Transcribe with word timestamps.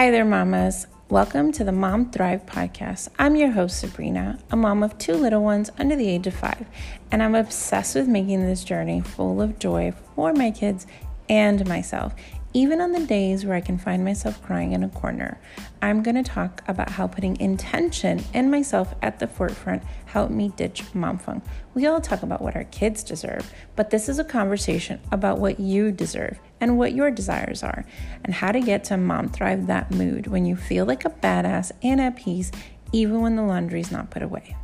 Hi 0.00 0.10
there, 0.10 0.24
mamas. 0.24 0.86
Welcome 1.10 1.52
to 1.52 1.62
the 1.62 1.72
Mom 1.72 2.10
Thrive 2.10 2.46
podcast. 2.46 3.10
I'm 3.18 3.36
your 3.36 3.50
host, 3.50 3.80
Sabrina, 3.80 4.38
a 4.50 4.56
mom 4.56 4.82
of 4.82 4.96
two 4.96 5.12
little 5.12 5.42
ones 5.42 5.68
under 5.78 5.94
the 5.94 6.08
age 6.08 6.26
of 6.26 6.32
five, 6.32 6.64
and 7.12 7.22
I'm 7.22 7.34
obsessed 7.34 7.96
with 7.96 8.08
making 8.08 8.40
this 8.40 8.64
journey 8.64 9.02
full 9.02 9.42
of 9.42 9.58
joy 9.58 9.92
for 10.14 10.32
my 10.32 10.52
kids 10.52 10.86
and 11.28 11.68
myself. 11.68 12.14
Even 12.52 12.80
on 12.80 12.90
the 12.90 13.06
days 13.06 13.46
where 13.46 13.54
I 13.54 13.60
can 13.60 13.78
find 13.78 14.04
myself 14.04 14.42
crying 14.42 14.72
in 14.72 14.82
a 14.82 14.88
corner, 14.88 15.38
I'm 15.80 16.02
going 16.02 16.16
to 16.16 16.22
talk 16.24 16.64
about 16.66 16.90
how 16.90 17.06
putting 17.06 17.38
intention 17.38 18.24
and 18.34 18.50
myself 18.50 18.92
at 19.02 19.20
the 19.20 19.28
forefront 19.28 19.84
helped 20.06 20.32
me 20.32 20.52
ditch 20.56 20.82
mom 20.92 21.18
funk. 21.18 21.44
We 21.74 21.86
all 21.86 22.00
talk 22.00 22.24
about 22.24 22.42
what 22.42 22.56
our 22.56 22.64
kids 22.64 23.04
deserve, 23.04 23.54
but 23.76 23.90
this 23.90 24.08
is 24.08 24.18
a 24.18 24.24
conversation 24.24 24.98
about 25.12 25.38
what 25.38 25.60
you 25.60 25.92
deserve 25.92 26.40
and 26.60 26.76
what 26.76 26.92
your 26.92 27.12
desires 27.12 27.62
are, 27.62 27.84
and 28.24 28.34
how 28.34 28.50
to 28.50 28.60
get 28.60 28.82
to 28.84 28.96
mom 28.96 29.28
thrive 29.28 29.68
that 29.68 29.92
mood 29.92 30.26
when 30.26 30.44
you 30.44 30.56
feel 30.56 30.84
like 30.84 31.04
a 31.04 31.10
badass 31.10 31.70
and 31.84 32.00
at 32.00 32.16
peace, 32.16 32.50
even 32.90 33.20
when 33.20 33.36
the 33.36 33.42
laundry's 33.42 33.92
not 33.92 34.10
put 34.10 34.22
away. 34.22 34.56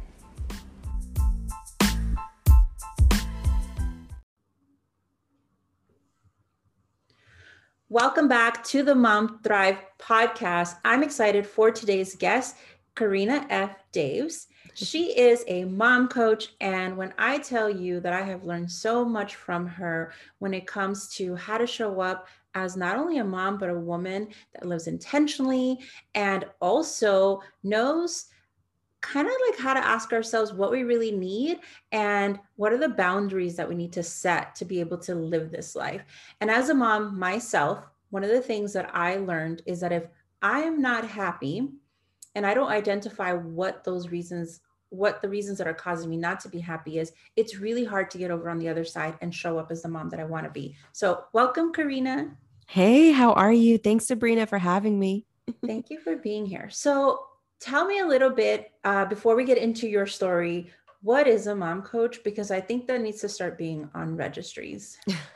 Welcome 7.88 8.26
back 8.26 8.64
to 8.64 8.82
the 8.82 8.96
Mom 8.96 9.38
Thrive 9.44 9.78
podcast. 10.00 10.74
I'm 10.84 11.04
excited 11.04 11.46
for 11.46 11.70
today's 11.70 12.16
guest, 12.16 12.56
Karina 12.96 13.46
F. 13.48 13.76
Daves. 13.92 14.46
She 14.74 15.16
is 15.16 15.44
a 15.46 15.66
mom 15.66 16.08
coach. 16.08 16.48
And 16.60 16.96
when 16.96 17.14
I 17.16 17.38
tell 17.38 17.70
you 17.70 18.00
that 18.00 18.12
I 18.12 18.22
have 18.22 18.42
learned 18.42 18.72
so 18.72 19.04
much 19.04 19.36
from 19.36 19.68
her 19.68 20.12
when 20.40 20.52
it 20.52 20.66
comes 20.66 21.08
to 21.10 21.36
how 21.36 21.58
to 21.58 21.66
show 21.66 22.00
up 22.00 22.26
as 22.56 22.76
not 22.76 22.96
only 22.96 23.18
a 23.18 23.24
mom, 23.24 23.56
but 23.56 23.70
a 23.70 23.78
woman 23.78 24.30
that 24.54 24.66
lives 24.66 24.88
intentionally 24.88 25.78
and 26.16 26.44
also 26.60 27.40
knows 27.62 28.26
kind 29.00 29.26
of 29.26 29.34
like 29.48 29.58
how 29.58 29.74
to 29.74 29.84
ask 29.84 30.12
ourselves 30.12 30.52
what 30.52 30.70
we 30.70 30.82
really 30.82 31.12
need 31.12 31.60
and 31.92 32.38
what 32.56 32.72
are 32.72 32.78
the 32.78 32.88
boundaries 32.88 33.56
that 33.56 33.68
we 33.68 33.74
need 33.74 33.92
to 33.92 34.02
set 34.02 34.54
to 34.56 34.64
be 34.64 34.80
able 34.80 34.98
to 34.98 35.14
live 35.14 35.50
this 35.50 35.76
life. 35.76 36.02
And 36.40 36.50
as 36.50 36.68
a 36.68 36.74
mom 36.74 37.18
myself, 37.18 37.84
one 38.10 38.24
of 38.24 38.30
the 38.30 38.40
things 38.40 38.72
that 38.72 38.90
I 38.94 39.16
learned 39.16 39.62
is 39.66 39.80
that 39.80 39.92
if 39.92 40.08
I'm 40.42 40.80
not 40.80 41.06
happy 41.06 41.68
and 42.34 42.46
I 42.46 42.54
don't 42.54 42.70
identify 42.70 43.32
what 43.32 43.84
those 43.84 44.08
reasons 44.08 44.60
what 44.90 45.20
the 45.20 45.28
reasons 45.28 45.58
that 45.58 45.66
are 45.66 45.74
causing 45.74 46.08
me 46.08 46.16
not 46.16 46.38
to 46.38 46.48
be 46.48 46.60
happy 46.60 46.98
is 46.98 47.12
it's 47.34 47.58
really 47.58 47.84
hard 47.84 48.08
to 48.08 48.18
get 48.18 48.30
over 48.30 48.48
on 48.48 48.58
the 48.58 48.68
other 48.68 48.84
side 48.84 49.16
and 49.20 49.34
show 49.34 49.58
up 49.58 49.72
as 49.72 49.82
the 49.82 49.88
mom 49.88 50.08
that 50.10 50.20
I 50.20 50.24
want 50.24 50.44
to 50.44 50.50
be. 50.50 50.76
So, 50.92 51.24
welcome 51.32 51.72
Karina. 51.72 52.36
Hey, 52.68 53.10
how 53.10 53.32
are 53.32 53.52
you? 53.52 53.78
Thanks 53.78 54.06
Sabrina 54.06 54.46
for 54.46 54.58
having 54.58 54.98
me. 54.98 55.26
Thank 55.66 55.90
you 55.90 56.00
for 56.00 56.16
being 56.16 56.46
here. 56.46 56.68
So, 56.70 57.26
tell 57.60 57.86
me 57.86 58.00
a 58.00 58.06
little 58.06 58.30
bit 58.30 58.72
uh, 58.84 59.04
before 59.04 59.36
we 59.36 59.44
get 59.44 59.58
into 59.58 59.88
your 59.88 60.06
story 60.06 60.70
what 61.02 61.28
is 61.28 61.46
a 61.46 61.54
mom 61.54 61.82
coach? 61.82 62.24
Because 62.24 62.50
i 62.50 62.60
think 62.60 62.86
that 62.86 63.00
needs 63.00 63.20
to 63.20 63.28
start 63.28 63.58
being 63.58 63.88
on 63.94 64.16
registries 64.16 64.98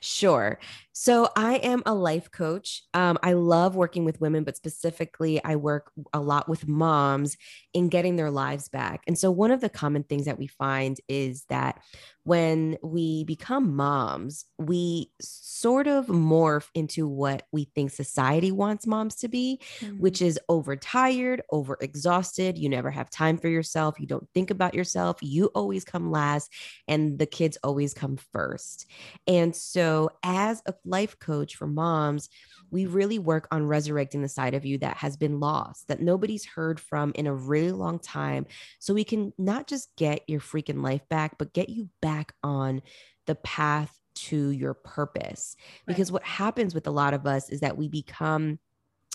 Sure. 0.00 0.58
So 1.00 1.28
I 1.36 1.58
am 1.58 1.84
a 1.86 1.94
life 1.94 2.32
coach. 2.32 2.82
Um, 2.92 3.18
I 3.22 3.34
love 3.34 3.76
working 3.76 4.04
with 4.04 4.20
women, 4.20 4.42
but 4.42 4.56
specifically, 4.56 5.40
I 5.44 5.54
work 5.54 5.92
a 6.12 6.18
lot 6.18 6.48
with 6.48 6.66
moms 6.66 7.36
in 7.72 7.88
getting 7.88 8.16
their 8.16 8.32
lives 8.32 8.68
back. 8.68 9.04
And 9.06 9.16
so, 9.16 9.30
one 9.30 9.52
of 9.52 9.60
the 9.60 9.68
common 9.68 10.02
things 10.02 10.24
that 10.24 10.40
we 10.40 10.48
find 10.48 10.96
is 11.06 11.44
that 11.50 11.80
when 12.24 12.76
we 12.82 13.22
become 13.24 13.76
moms, 13.76 14.44
we 14.58 15.12
sort 15.20 15.86
of 15.86 16.08
morph 16.08 16.66
into 16.74 17.06
what 17.08 17.44
we 17.52 17.70
think 17.76 17.92
society 17.92 18.50
wants 18.50 18.84
moms 18.84 19.14
to 19.16 19.28
be, 19.28 19.60
mm-hmm. 19.78 20.00
which 20.00 20.20
is 20.20 20.38
overtired, 20.48 21.42
overexhausted. 21.52 22.58
You 22.58 22.68
never 22.68 22.90
have 22.90 23.08
time 23.08 23.38
for 23.38 23.48
yourself. 23.48 24.00
You 24.00 24.08
don't 24.08 24.28
think 24.34 24.50
about 24.50 24.74
yourself. 24.74 25.18
You 25.22 25.46
always 25.54 25.84
come 25.84 26.10
last, 26.10 26.52
and 26.88 27.20
the 27.20 27.26
kids 27.26 27.56
always 27.62 27.94
come 27.94 28.18
first. 28.32 28.86
And 29.28 29.54
so, 29.58 30.10
as 30.22 30.62
a 30.66 30.74
life 30.84 31.18
coach 31.18 31.56
for 31.56 31.66
moms, 31.66 32.28
we 32.70 32.86
really 32.86 33.18
work 33.18 33.48
on 33.50 33.66
resurrecting 33.66 34.22
the 34.22 34.28
side 34.28 34.54
of 34.54 34.64
you 34.64 34.78
that 34.78 34.98
has 34.98 35.16
been 35.16 35.40
lost, 35.40 35.88
that 35.88 36.00
nobody's 36.00 36.44
heard 36.44 36.78
from 36.78 37.12
in 37.14 37.26
a 37.26 37.34
really 37.34 37.72
long 37.72 37.98
time. 37.98 38.46
So 38.78 38.94
we 38.94 39.04
can 39.04 39.32
not 39.38 39.66
just 39.66 39.88
get 39.96 40.22
your 40.28 40.40
freaking 40.40 40.82
life 40.82 41.08
back, 41.08 41.38
but 41.38 41.52
get 41.52 41.68
you 41.68 41.88
back 42.02 42.32
on 42.42 42.82
the 43.26 43.34
path 43.36 43.98
to 44.14 44.50
your 44.50 44.74
purpose. 44.74 45.56
Right. 45.58 45.94
Because 45.94 46.12
what 46.12 46.24
happens 46.24 46.74
with 46.74 46.86
a 46.86 46.92
lot 46.92 47.14
of 47.14 47.26
us 47.26 47.48
is 47.50 47.60
that 47.60 47.78
we 47.78 47.88
become 47.88 48.58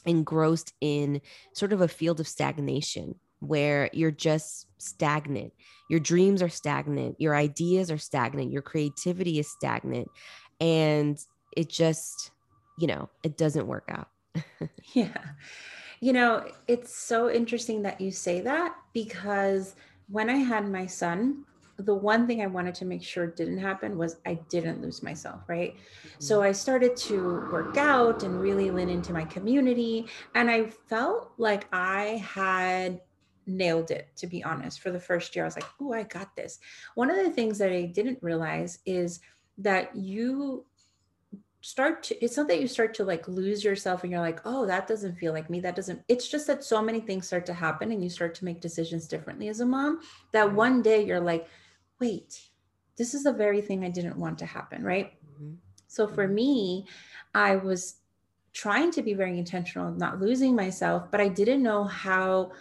engrossed 0.05 0.73
in 0.81 1.21
sort 1.53 1.73
of 1.73 1.81
a 1.81 1.87
field 1.87 2.19
of 2.19 2.27
stagnation 2.27 3.15
where 3.47 3.89
you're 3.93 4.11
just 4.11 4.67
stagnant. 4.77 5.53
Your 5.89 5.99
dreams 5.99 6.41
are 6.41 6.49
stagnant. 6.49 7.19
Your 7.19 7.35
ideas 7.35 7.91
are 7.91 7.97
stagnant. 7.97 8.51
Your 8.51 8.61
creativity 8.61 9.39
is 9.39 9.47
stagnant. 9.49 10.09
And 10.59 11.19
it 11.55 11.69
just 11.69 12.31
you 12.77 12.87
know, 12.87 13.09
it 13.23 13.37
doesn't 13.37 13.67
work 13.67 13.89
out. 13.89 14.09
yeah. 14.93 15.17
You 15.99 16.13
know, 16.13 16.45
it's 16.67 16.95
so 16.95 17.29
interesting 17.29 17.81
that 17.83 18.01
you 18.01 18.11
say 18.11 18.41
that 18.41 18.75
because 18.93 19.75
when 20.09 20.29
I 20.29 20.37
had 20.37 20.67
my 20.69 20.85
son, 20.85 21.45
the 21.77 21.95
one 21.95 22.27
thing 22.27 22.41
I 22.41 22.47
wanted 22.47 22.75
to 22.75 22.85
make 22.85 23.03
sure 23.03 23.25
didn't 23.25 23.57
happen 23.57 23.97
was 23.97 24.17
I 24.25 24.35
didn't 24.49 24.81
lose 24.81 25.01
myself, 25.01 25.41
right? 25.47 25.75
Mm-hmm. 25.75 26.09
So 26.19 26.43
I 26.43 26.51
started 26.51 26.95
to 26.97 27.47
work 27.51 27.77
out 27.77 28.23
and 28.23 28.39
really 28.39 28.69
lean 28.69 28.89
into 28.89 29.13
my 29.13 29.25
community. 29.25 30.07
And 30.35 30.51
I 30.51 30.65
felt 30.65 31.31
like 31.37 31.67
I 31.71 32.23
had 32.25 33.01
nailed 33.45 33.91
it, 33.91 34.09
to 34.17 34.27
be 34.27 34.43
honest. 34.43 34.79
For 34.79 34.91
the 34.91 34.99
first 34.99 35.35
year, 35.35 35.45
I 35.45 35.47
was 35.47 35.55
like, 35.55 35.67
oh, 35.81 35.93
I 35.93 36.03
got 36.03 36.35
this. 36.35 36.59
One 36.95 37.09
of 37.09 37.17
the 37.17 37.29
things 37.29 37.57
that 37.59 37.71
I 37.71 37.85
didn't 37.85 38.19
realize 38.21 38.79
is 38.85 39.19
that 39.57 39.95
you 39.95 40.65
start 41.63 42.03
to 42.03 42.23
it's 42.23 42.35
not 42.35 42.49
that 42.49 42.59
you 42.59 42.67
start 42.67 42.93
to 42.93 43.05
like 43.05 43.25
lose 43.25 43.63
yourself 43.63 44.03
and 44.03 44.11
you're 44.11 44.19
like 44.19 44.41
oh 44.43 44.65
that 44.65 44.85
doesn't 44.85 45.15
feel 45.15 45.31
like 45.31 45.49
me 45.49 45.61
that 45.61 45.77
doesn't 45.77 46.03
it's 46.09 46.27
just 46.27 46.45
that 46.45 46.61
so 46.61 46.81
many 46.81 46.99
things 46.99 47.25
start 47.25 47.45
to 47.45 47.53
happen 47.53 47.89
and 47.93 48.03
you 48.03 48.09
start 48.09 48.35
to 48.35 48.43
make 48.43 48.59
decisions 48.59 49.07
differently 49.07 49.47
as 49.47 49.61
a 49.61 49.65
mom 49.65 50.01
that 50.33 50.53
one 50.53 50.81
day 50.81 51.05
you're 51.05 51.21
like 51.21 51.47
wait 52.01 52.49
this 52.97 53.13
is 53.13 53.23
the 53.23 53.31
very 53.31 53.61
thing 53.61 53.85
i 53.85 53.89
didn't 53.89 54.17
want 54.17 54.37
to 54.37 54.45
happen 54.45 54.83
right 54.83 55.13
mm-hmm. 55.25 55.53
so 55.87 56.05
for 56.05 56.25
mm-hmm. 56.25 56.35
me 56.35 56.85
i 57.33 57.55
was 57.55 57.95
trying 58.51 58.91
to 58.91 59.01
be 59.01 59.13
very 59.13 59.39
intentional 59.39 59.89
not 59.89 60.19
losing 60.19 60.53
myself 60.53 61.09
but 61.11 61.21
i 61.21 61.29
didn't 61.29 61.63
know 61.63 61.85
how 61.85 62.51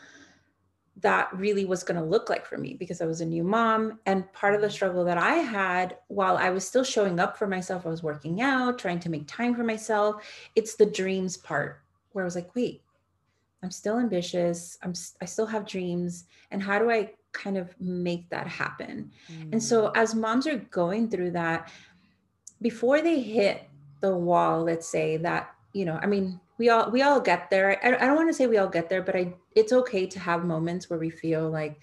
that 1.01 1.33
really 1.35 1.65
was 1.65 1.83
going 1.83 1.99
to 1.99 2.07
look 2.07 2.29
like 2.29 2.45
for 2.45 2.59
me 2.59 2.75
because 2.75 3.01
I 3.01 3.07
was 3.07 3.21
a 3.21 3.27
new 3.27 3.43
mom. 3.43 3.99
And 4.05 4.31
part 4.33 4.55
of 4.55 4.61
the 4.61 4.71
struggle 4.71 5.05
that 5.05 5.19
I 5.19 5.35
had 5.37 5.97
while 6.09 6.37
I 6.37 6.51
was 6.51 6.67
still 6.67 6.85
showing 6.85 7.19
up 7.19 7.37
for 7.37 7.47
myself, 7.47 7.87
I 7.87 7.89
was 7.89 8.03
working 8.03 8.43
out, 8.43 8.79
trying 8.79 9.01
to 9.01 9.09
make 9.09 9.27
time 9.27 9.55
for 9.55 9.65
myself. 9.65 10.23
It's 10.55 10.75
the 10.75 10.87
dreams 10.87 11.37
part 11.37 11.81
where 12.13 12.25
I 12.25 12.27
was 12.27 12.35
like, 12.35 12.55
wait, 12.55 12.83
I'm 13.63 13.71
still 13.71 13.99
ambitious. 13.99 14.77
I'm 14.83 14.93
I 15.21 15.25
still 15.25 15.47
have 15.47 15.67
dreams. 15.67 16.25
And 16.51 16.63
how 16.63 16.79
do 16.79 16.91
I 16.91 17.13
kind 17.33 17.57
of 17.57 17.75
make 17.81 18.29
that 18.29 18.47
happen? 18.47 19.11
Mm. 19.33 19.53
And 19.53 19.63
so 19.63 19.85
mm. 19.85 19.93
as 19.97 20.15
moms 20.15 20.47
are 20.47 20.59
going 20.59 21.09
through 21.09 21.31
that, 21.33 21.71
before 22.61 23.01
they 23.01 23.21
hit 23.21 23.69
the 24.01 24.15
wall, 24.15 24.63
let's 24.65 24.87
say 24.87 25.17
that, 25.19 25.55
you 25.73 25.85
know, 25.85 25.99
I 26.03 26.07
mean, 26.07 26.39
we 26.62 26.69
all 26.69 26.93
we 26.93 27.03
all 27.03 27.21
get 27.21 27.50
there. 27.50 27.84
I, 27.84 27.89
I 27.97 28.06
don't 28.06 28.15
want 28.15 28.28
to 28.28 28.33
say 28.33 28.47
we 28.47 28.59
all 28.59 28.69
get 28.69 28.89
there 28.89 29.03
but 29.03 29.17
i 29.17 29.34
it's 29.56 29.73
okay 29.73 30.06
to 30.06 30.21
have 30.21 30.45
moments 30.45 30.89
where 30.89 30.99
we 30.99 31.11
feel 31.11 31.50
like 31.50 31.81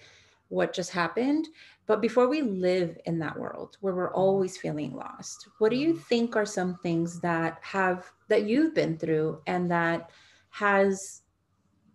what 0.48 0.72
just 0.72 0.90
happened. 0.90 1.48
But 1.84 2.00
before 2.00 2.28
we 2.28 2.40
live 2.40 2.98
in 3.04 3.18
that 3.18 3.38
world 3.38 3.76
where 3.82 3.94
we're 3.94 4.14
always 4.14 4.56
feeling 4.56 4.94
lost 4.94 5.48
what 5.58 5.70
do 5.70 5.76
you 5.76 5.92
mm-hmm. 5.92 6.08
think 6.10 6.34
are 6.34 6.46
some 6.46 6.78
things 6.82 7.20
that 7.20 7.58
have 7.60 8.10
that 8.28 8.44
you've 8.44 8.74
been 8.74 8.96
through 8.96 9.42
and 9.46 9.70
that 9.70 10.08
has 10.48 11.22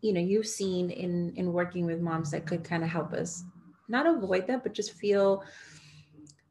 you 0.01 0.13
know 0.13 0.21
you've 0.31 0.53
seen 0.61 0.91
in 0.91 1.33
in 1.37 1.53
working 1.53 1.87
with 1.87 2.01
moms 2.01 2.29
that 2.29 2.45
could 2.45 2.63
kind 2.63 2.83
of 2.83 2.89
help 2.89 3.13
us 3.13 3.45
not 3.87 4.05
avoid 4.05 4.45
that 4.45 4.61
but 4.61 4.73
just 4.73 4.91
feel 4.91 5.43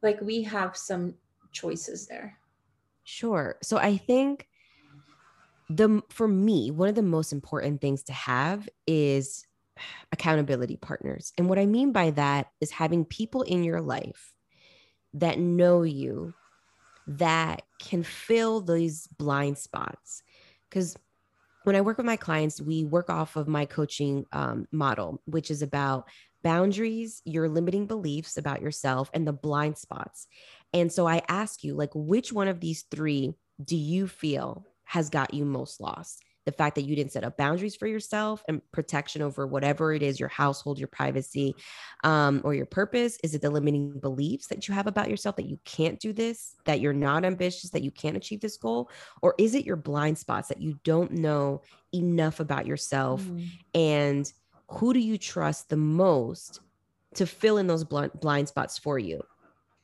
like 0.01 0.19
we 0.19 0.43
have 0.43 0.75
some 0.75 1.15
choices 1.53 2.07
there? 2.07 2.37
Sure. 3.05 3.57
So 3.61 3.77
i 3.77 3.95
think 3.95 4.49
the 5.69 6.01
for 6.09 6.27
me 6.27 6.69
one 6.71 6.89
of 6.89 6.95
the 6.95 7.01
most 7.01 7.33
important 7.33 7.81
things 7.81 8.03
to 8.03 8.13
have 8.13 8.69
is 8.85 9.45
accountability 10.11 10.77
partners. 10.77 11.33
And 11.37 11.49
what 11.49 11.59
i 11.59 11.65
mean 11.65 11.91
by 11.91 12.11
that 12.11 12.47
is 12.61 12.71
having 12.71 13.05
people 13.05 13.41
in 13.41 13.63
your 13.63 13.81
life 13.81 14.33
that 15.13 15.39
know 15.39 15.83
you 15.83 16.33
that 17.07 17.61
can 17.79 18.03
fill 18.03 18.61
these 18.61 19.07
blind 19.07 19.57
spots. 19.57 20.23
Because 20.69 20.95
when 21.63 21.75
i 21.75 21.81
work 21.81 21.97
with 21.97 22.05
my 22.05 22.15
clients 22.15 22.61
we 22.61 22.83
work 22.83 23.09
off 23.09 23.35
of 23.35 23.47
my 23.47 23.65
coaching 23.65 24.25
um, 24.31 24.67
model 24.71 25.21
which 25.25 25.49
is 25.49 25.61
about 25.63 26.07
boundaries 26.43 27.23
your 27.25 27.49
limiting 27.49 27.87
beliefs 27.87 28.37
about 28.37 28.61
yourself 28.61 29.09
and 29.15 29.27
the 29.27 29.33
blind 29.33 29.77
spots. 29.77 30.27
And 30.73 30.91
so 30.91 31.07
i 31.07 31.23
ask 31.27 31.63
you 31.63 31.73
like 31.73 31.91
which 31.95 32.31
one 32.31 32.47
of 32.47 32.59
these 32.59 32.83
three 32.91 33.33
do 33.63 33.75
you 33.75 34.07
feel 34.07 34.65
has 34.85 35.09
got 35.09 35.33
you 35.33 35.45
most 35.45 35.81
lost? 35.81 36.23
the 36.45 36.51
fact 36.51 36.75
that 36.75 36.83
you 36.83 36.95
didn't 36.95 37.11
set 37.11 37.23
up 37.23 37.37
boundaries 37.37 37.75
for 37.75 37.87
yourself 37.87 38.43
and 38.47 38.61
protection 38.71 39.21
over 39.21 39.47
whatever 39.47 39.93
it 39.93 40.03
is 40.03 40.19
your 40.19 40.29
household, 40.29 40.77
your 40.77 40.87
privacy, 40.87 41.55
um, 42.03 42.41
or 42.43 42.53
your 42.53 42.67
purpose? 42.67 43.17
Is 43.23 43.33
it 43.33 43.41
the 43.41 43.49
limiting 43.49 43.99
beliefs 43.99 44.47
that 44.47 44.67
you 44.67 44.73
have 44.73 44.87
about 44.87 45.09
yourself 45.09 45.35
that 45.37 45.49
you 45.49 45.59
can't 45.65 45.99
do 45.99 46.13
this, 46.13 46.55
that 46.65 46.79
you're 46.79 46.93
not 46.93 47.25
ambitious, 47.25 47.71
that 47.71 47.81
you 47.81 47.91
can't 47.91 48.15
achieve 48.15 48.41
this 48.41 48.57
goal? 48.57 48.89
Or 49.21 49.33
is 49.39 49.55
it 49.55 49.65
your 49.65 49.75
blind 49.75 50.17
spots 50.19 50.47
that 50.49 50.61
you 50.61 50.79
don't 50.83 51.11
know 51.11 51.63
enough 51.93 52.39
about 52.39 52.67
yourself? 52.67 53.23
Mm. 53.23 53.49
And 53.73 54.33
who 54.67 54.93
do 54.93 54.99
you 54.99 55.17
trust 55.17 55.69
the 55.69 55.77
most 55.77 56.59
to 57.15 57.25
fill 57.25 57.57
in 57.57 57.65
those 57.65 57.83
blind, 57.83 58.11
blind 58.21 58.47
spots 58.49 58.77
for 58.77 58.99
you? 58.99 59.21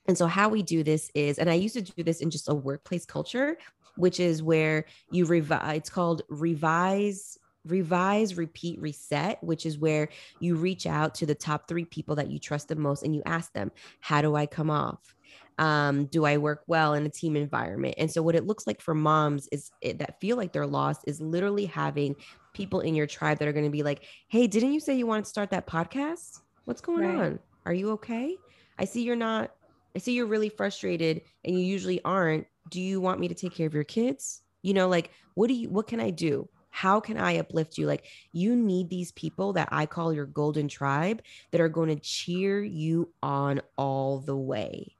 And 0.07 0.18
so, 0.18 0.25
how 0.25 0.50
we 0.50 0.63
do 0.63 0.83
this 0.83 1.12
is, 1.13 1.38
and 1.38 1.50
I 1.50 1.53
used 1.53 1.75
to 1.75 1.81
do 1.81 2.03
this 2.03 2.21
in 2.21 2.31
just 2.31 2.50
a 2.50 2.56
workplace 2.56 3.06
culture, 3.06 3.57
which 3.95 4.19
is 4.19 4.41
where 4.41 4.85
you 5.09 5.25
revise, 5.25 5.77
it's 5.77 5.89
called 5.89 6.23
revise, 6.29 7.38
revise, 7.65 8.38
repeat, 8.38 8.79
reset, 8.81 9.43
which 9.43 9.65
is 9.65 9.77
where 9.77 10.09
you 10.39 10.55
reach 10.55 10.85
out 10.88 11.15
to 11.15 11.25
the 11.25 11.35
top 11.35 11.67
three 11.67 11.85
people 11.85 12.15
that 12.15 12.29
you 12.29 12.39
trust 12.39 12.67
the 12.67 12.75
most 12.75 13.03
and 13.03 13.15
you 13.15 13.21
ask 13.25 13.53
them, 13.53 13.71
How 13.99 14.21
do 14.21 14.35
I 14.35 14.45
come 14.45 14.69
off? 14.69 15.15
Um, 15.57 16.05
do 16.05 16.25
I 16.25 16.38
work 16.38 16.63
well 16.67 16.95
in 16.95 17.05
a 17.05 17.09
team 17.09 17.35
environment? 17.35 17.95
And 17.97 18.09
so, 18.09 18.21
what 18.21 18.35
it 18.35 18.45
looks 18.45 18.65
like 18.65 18.81
for 18.81 18.95
moms 18.95 19.47
is 19.51 19.71
it, 19.81 19.99
that 19.99 20.19
feel 20.19 20.38
like 20.38 20.53
they're 20.53 20.65
lost 20.65 21.03
is 21.07 21.21
literally 21.21 21.65
having 21.65 22.15
people 22.53 22.81
in 22.81 22.95
your 22.95 23.07
tribe 23.07 23.39
that 23.39 23.47
are 23.47 23.53
going 23.53 23.65
to 23.65 23.71
be 23.71 23.83
like, 23.83 24.05
Hey, 24.27 24.47
didn't 24.47 24.73
you 24.73 24.79
say 24.79 24.95
you 24.95 25.07
wanted 25.07 25.25
to 25.25 25.29
start 25.29 25.51
that 25.51 25.67
podcast? 25.67 26.41
What's 26.65 26.81
going 26.81 27.05
right. 27.05 27.25
on? 27.25 27.39
Are 27.65 27.73
you 27.73 27.91
okay? 27.91 28.38
I 28.79 28.85
see 28.85 29.03
you're 29.03 29.15
not 29.15 29.51
I 29.95 29.99
see 29.99 30.13
you're 30.13 30.25
really 30.25 30.49
frustrated 30.49 31.21
and 31.43 31.57
you 31.57 31.65
usually 31.65 32.03
aren't. 32.03 32.47
Do 32.69 32.79
you 32.81 33.01
want 33.01 33.19
me 33.19 33.27
to 33.27 33.35
take 33.35 33.53
care 33.53 33.67
of 33.67 33.73
your 33.73 33.83
kids? 33.83 34.41
You 34.61 34.73
know, 34.73 34.88
like 34.88 35.11
what 35.35 35.47
do 35.47 35.53
you 35.53 35.69
what 35.69 35.88
can 35.88 35.99
I 35.99 36.09
do? 36.09 36.47
How 36.69 36.99
can 36.99 37.17
I 37.17 37.38
uplift 37.38 37.77
you? 37.77 37.85
Like 37.85 38.05
you 38.31 38.55
need 38.55 38.89
these 38.89 39.11
people 39.11 39.53
that 39.53 39.69
I 39.71 39.85
call 39.85 40.13
your 40.13 40.25
golden 40.25 40.67
tribe 40.67 41.21
that 41.51 41.61
are 41.61 41.69
going 41.69 41.89
to 41.89 42.01
cheer 42.01 42.63
you 42.63 43.13
on 43.21 43.61
all 43.77 44.19
the 44.19 44.35
way. 44.35 44.95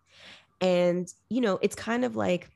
And 0.60 1.12
you 1.30 1.42
know, 1.42 1.60
it's 1.62 1.76
kind 1.76 2.04
of 2.04 2.16
like 2.16 2.50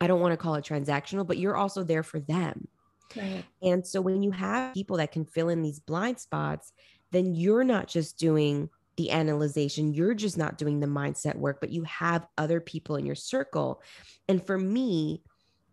I 0.00 0.06
don't 0.06 0.20
want 0.20 0.32
to 0.32 0.36
call 0.36 0.54
it 0.56 0.64
transactional, 0.64 1.26
but 1.26 1.38
you're 1.38 1.56
also 1.56 1.82
there 1.82 2.02
for 2.02 2.20
them. 2.20 2.68
Right. 3.16 3.44
And 3.62 3.86
so 3.86 4.00
when 4.00 4.22
you 4.22 4.30
have 4.32 4.74
people 4.74 4.96
that 4.98 5.12
can 5.12 5.24
fill 5.24 5.48
in 5.48 5.62
these 5.62 5.80
blind 5.80 6.18
spots, 6.18 6.72
then 7.10 7.34
you're 7.34 7.64
not 7.64 7.86
just 7.86 8.18
doing 8.18 8.68
the 8.96 9.10
analyzation. 9.10 9.94
You're 9.94 10.14
just 10.14 10.38
not 10.38 10.58
doing 10.58 10.80
the 10.80 10.86
mindset 10.86 11.36
work, 11.36 11.60
but 11.60 11.70
you 11.70 11.82
have 11.84 12.26
other 12.38 12.60
people 12.60 12.96
in 12.96 13.06
your 13.06 13.14
circle. 13.14 13.82
And 14.28 14.44
for 14.44 14.58
me, 14.58 15.22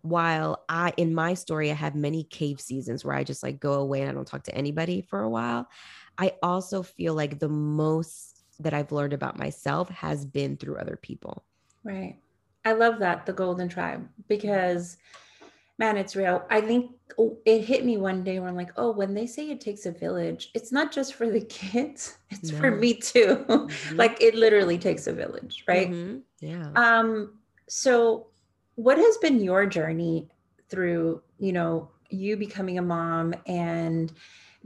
while 0.01 0.63
I, 0.67 0.93
in 0.97 1.13
my 1.13 1.35
story, 1.35 1.69
I 1.69 1.75
have 1.75 1.95
many 1.95 2.23
cave 2.23 2.59
seasons 2.59 3.05
where 3.05 3.15
I 3.15 3.23
just 3.23 3.43
like 3.43 3.59
go 3.59 3.73
away 3.73 4.01
and 4.01 4.09
I 4.09 4.13
don't 4.13 4.27
talk 4.27 4.43
to 4.43 4.55
anybody 4.55 5.01
for 5.01 5.21
a 5.21 5.29
while. 5.29 5.67
I 6.17 6.33
also 6.41 6.81
feel 6.81 7.13
like 7.13 7.39
the 7.39 7.49
most 7.49 8.43
that 8.59 8.73
I've 8.73 8.91
learned 8.91 9.13
about 9.13 9.37
myself 9.37 9.89
has 9.89 10.25
been 10.25 10.57
through 10.57 10.77
other 10.77 10.97
people. 10.99 11.45
Right. 11.83 12.17
I 12.65 12.73
love 12.73 12.99
that, 12.99 13.25
the 13.25 13.33
Golden 13.33 13.69
Tribe, 13.69 14.07
because 14.27 14.97
man, 15.81 15.97
it's 15.97 16.15
real. 16.15 16.45
I 16.51 16.61
think 16.61 16.91
oh, 17.17 17.39
it 17.43 17.65
hit 17.65 17.83
me 17.83 17.97
one 17.97 18.23
day 18.23 18.39
where 18.39 18.47
I'm 18.47 18.55
like, 18.55 18.71
oh, 18.77 18.91
when 18.91 19.15
they 19.15 19.25
say 19.25 19.49
it 19.49 19.59
takes 19.59 19.87
a 19.87 19.91
village, 19.91 20.51
it's 20.53 20.71
not 20.71 20.91
just 20.91 21.15
for 21.15 21.27
the 21.27 21.41
kids, 21.41 22.19
it's 22.29 22.51
no. 22.51 22.59
for 22.59 22.69
me 22.69 22.93
too. 22.93 23.43
Mm-hmm. 23.49 23.95
like 23.95 24.21
it 24.21 24.35
literally 24.35 24.77
takes 24.77 25.07
a 25.07 25.13
village, 25.13 25.63
right? 25.67 25.89
Mm-hmm. 25.89 26.19
Yeah. 26.39 26.69
Um, 26.75 27.39
so 27.67 28.27
what 28.75 28.99
has 28.99 29.17
been 29.17 29.39
your 29.43 29.65
journey 29.65 30.27
through, 30.69 31.23
you 31.39 31.51
know, 31.51 31.89
you 32.09 32.37
becoming 32.37 32.77
a 32.77 32.83
mom 32.83 33.33
and 33.47 34.13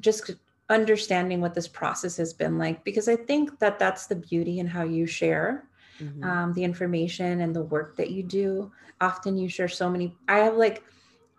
just 0.01 0.31
understanding 0.69 1.39
what 1.39 1.53
this 1.53 1.67
process 1.67 2.17
has 2.17 2.33
been 2.33 2.57
like? 2.57 2.83
Because 2.83 3.07
I 3.07 3.15
think 3.15 3.57
that 3.59 3.79
that's 3.79 4.07
the 4.07 4.15
beauty 4.15 4.59
in 4.59 4.67
how 4.67 4.83
you 4.83 5.05
share 5.05 5.69
mm-hmm. 6.01 6.23
um, 6.25 6.53
the 6.53 6.63
information 6.65 7.39
and 7.39 7.55
the 7.55 7.63
work 7.63 7.95
that 7.95 8.11
you 8.11 8.21
do. 8.21 8.69
Often 8.99 9.37
you 9.37 9.47
share 9.47 9.69
so 9.69 9.89
many, 9.89 10.13
I 10.27 10.39
have 10.39 10.55
like, 10.55 10.83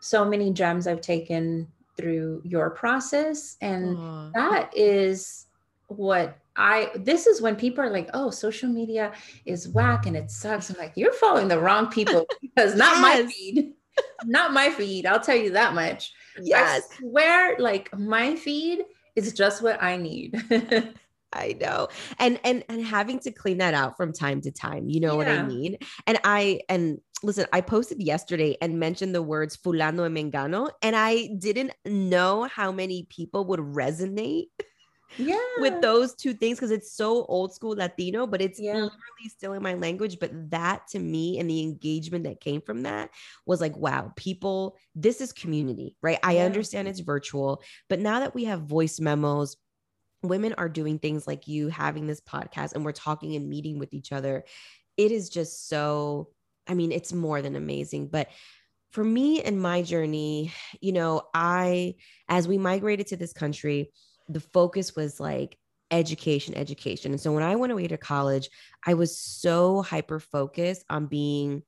so 0.00 0.24
many 0.24 0.52
gems 0.52 0.86
I've 0.86 1.00
taken 1.00 1.68
through 1.96 2.42
your 2.44 2.70
process. 2.70 3.56
And 3.60 3.96
Aww. 3.96 4.32
that 4.34 4.76
is 4.76 5.46
what 5.88 6.38
I, 6.56 6.90
this 6.94 7.26
is 7.26 7.40
when 7.40 7.56
people 7.56 7.84
are 7.84 7.90
like, 7.90 8.10
oh, 8.14 8.30
social 8.30 8.68
media 8.68 9.12
is 9.44 9.68
whack 9.68 10.06
and 10.06 10.16
it 10.16 10.30
sucks. 10.30 10.70
I'm 10.70 10.76
like, 10.78 10.92
you're 10.96 11.12
following 11.12 11.48
the 11.48 11.60
wrong 11.60 11.88
people 11.90 12.26
because 12.42 12.74
not 12.74 12.96
yes. 12.96 13.02
my 13.02 13.30
feed, 13.30 13.72
not 14.24 14.52
my 14.52 14.70
feed. 14.70 15.06
I'll 15.06 15.20
tell 15.20 15.36
you 15.36 15.50
that 15.52 15.74
much. 15.74 16.12
Yes. 16.40 16.88
I 16.92 16.96
swear, 16.96 17.56
like 17.58 17.96
my 17.96 18.36
feed 18.36 18.84
is 19.14 19.32
just 19.32 19.62
what 19.62 19.82
I 19.82 19.96
need. 19.96 20.42
I 21.32 21.56
know. 21.60 21.88
And 22.18 22.40
and 22.44 22.64
and 22.68 22.84
having 22.84 23.18
to 23.20 23.30
clean 23.30 23.58
that 23.58 23.74
out 23.74 23.96
from 23.96 24.12
time 24.12 24.40
to 24.42 24.50
time, 24.50 24.88
you 24.88 25.00
know 25.00 25.12
yeah. 25.12 25.16
what 25.16 25.28
I 25.28 25.42
mean? 25.42 25.78
And 26.06 26.18
I 26.24 26.60
and 26.68 27.00
listen, 27.22 27.46
I 27.52 27.60
posted 27.60 28.02
yesterday 28.02 28.56
and 28.60 28.78
mentioned 28.78 29.14
the 29.14 29.22
words 29.22 29.56
fulano 29.56 30.06
and 30.06 30.16
mengano 30.16 30.70
and 30.82 30.94
I 30.94 31.28
didn't 31.38 31.72
know 31.84 32.44
how 32.44 32.72
many 32.72 33.04
people 33.04 33.46
would 33.46 33.60
resonate 33.60 34.48
yeah. 35.16 35.38
with 35.58 35.80
those 35.80 36.14
two 36.14 36.34
things 36.34 36.58
because 36.58 36.70
it's 36.70 36.92
so 36.92 37.24
old 37.26 37.54
school 37.54 37.76
Latino, 37.76 38.26
but 38.26 38.42
it's 38.42 38.60
yeah. 38.60 38.74
literally 38.74 39.28
still 39.28 39.52
in 39.52 39.62
my 39.62 39.74
language. 39.74 40.18
But 40.20 40.50
that 40.50 40.88
to 40.88 40.98
me 40.98 41.38
and 41.38 41.48
the 41.48 41.62
engagement 41.62 42.24
that 42.24 42.40
came 42.40 42.60
from 42.60 42.82
that 42.82 43.10
was 43.46 43.60
like, 43.60 43.76
wow, 43.76 44.12
people, 44.16 44.76
this 44.94 45.20
is 45.20 45.32
community, 45.32 45.96
right? 46.02 46.18
I 46.22 46.38
understand 46.38 46.88
it's 46.88 47.00
virtual, 47.00 47.62
but 47.88 48.00
now 48.00 48.20
that 48.20 48.34
we 48.34 48.44
have 48.44 48.62
voice 48.62 49.00
memos, 49.00 49.56
women 50.22 50.54
are 50.58 50.68
doing 50.68 50.98
things 50.98 51.26
like 51.26 51.46
you 51.46 51.68
having 51.68 52.06
this 52.06 52.20
podcast 52.20 52.74
and 52.74 52.84
we're 52.84 52.92
talking 52.92 53.36
and 53.36 53.48
meeting 53.48 53.78
with 53.78 53.94
each 53.94 54.12
other. 54.12 54.44
It 54.96 55.12
is 55.12 55.28
just 55.28 55.68
so, 55.68 56.30
I 56.66 56.74
mean, 56.74 56.92
it's 56.92 57.12
more 57.12 57.42
than 57.42 57.56
amazing. 57.56 58.08
But 58.08 58.28
for 58.90 59.04
me 59.04 59.42
and 59.42 59.60
my 59.60 59.82
journey, 59.82 60.52
you 60.80 60.92
know, 60.92 61.22
I, 61.34 61.96
as 62.28 62.48
we 62.48 62.58
migrated 62.58 63.08
to 63.08 63.16
this 63.16 63.32
country, 63.32 63.92
the 64.28 64.40
focus 64.40 64.96
was 64.96 65.20
like 65.20 65.58
education, 65.90 66.54
education. 66.54 67.12
And 67.12 67.20
so 67.20 67.32
when 67.32 67.42
I 67.42 67.56
went 67.56 67.72
away 67.72 67.86
to 67.88 67.96
college, 67.96 68.50
I 68.84 68.94
was 68.94 69.18
so 69.18 69.82
hyper 69.82 70.18
focused 70.18 70.84
on 70.90 71.06
being 71.06 71.62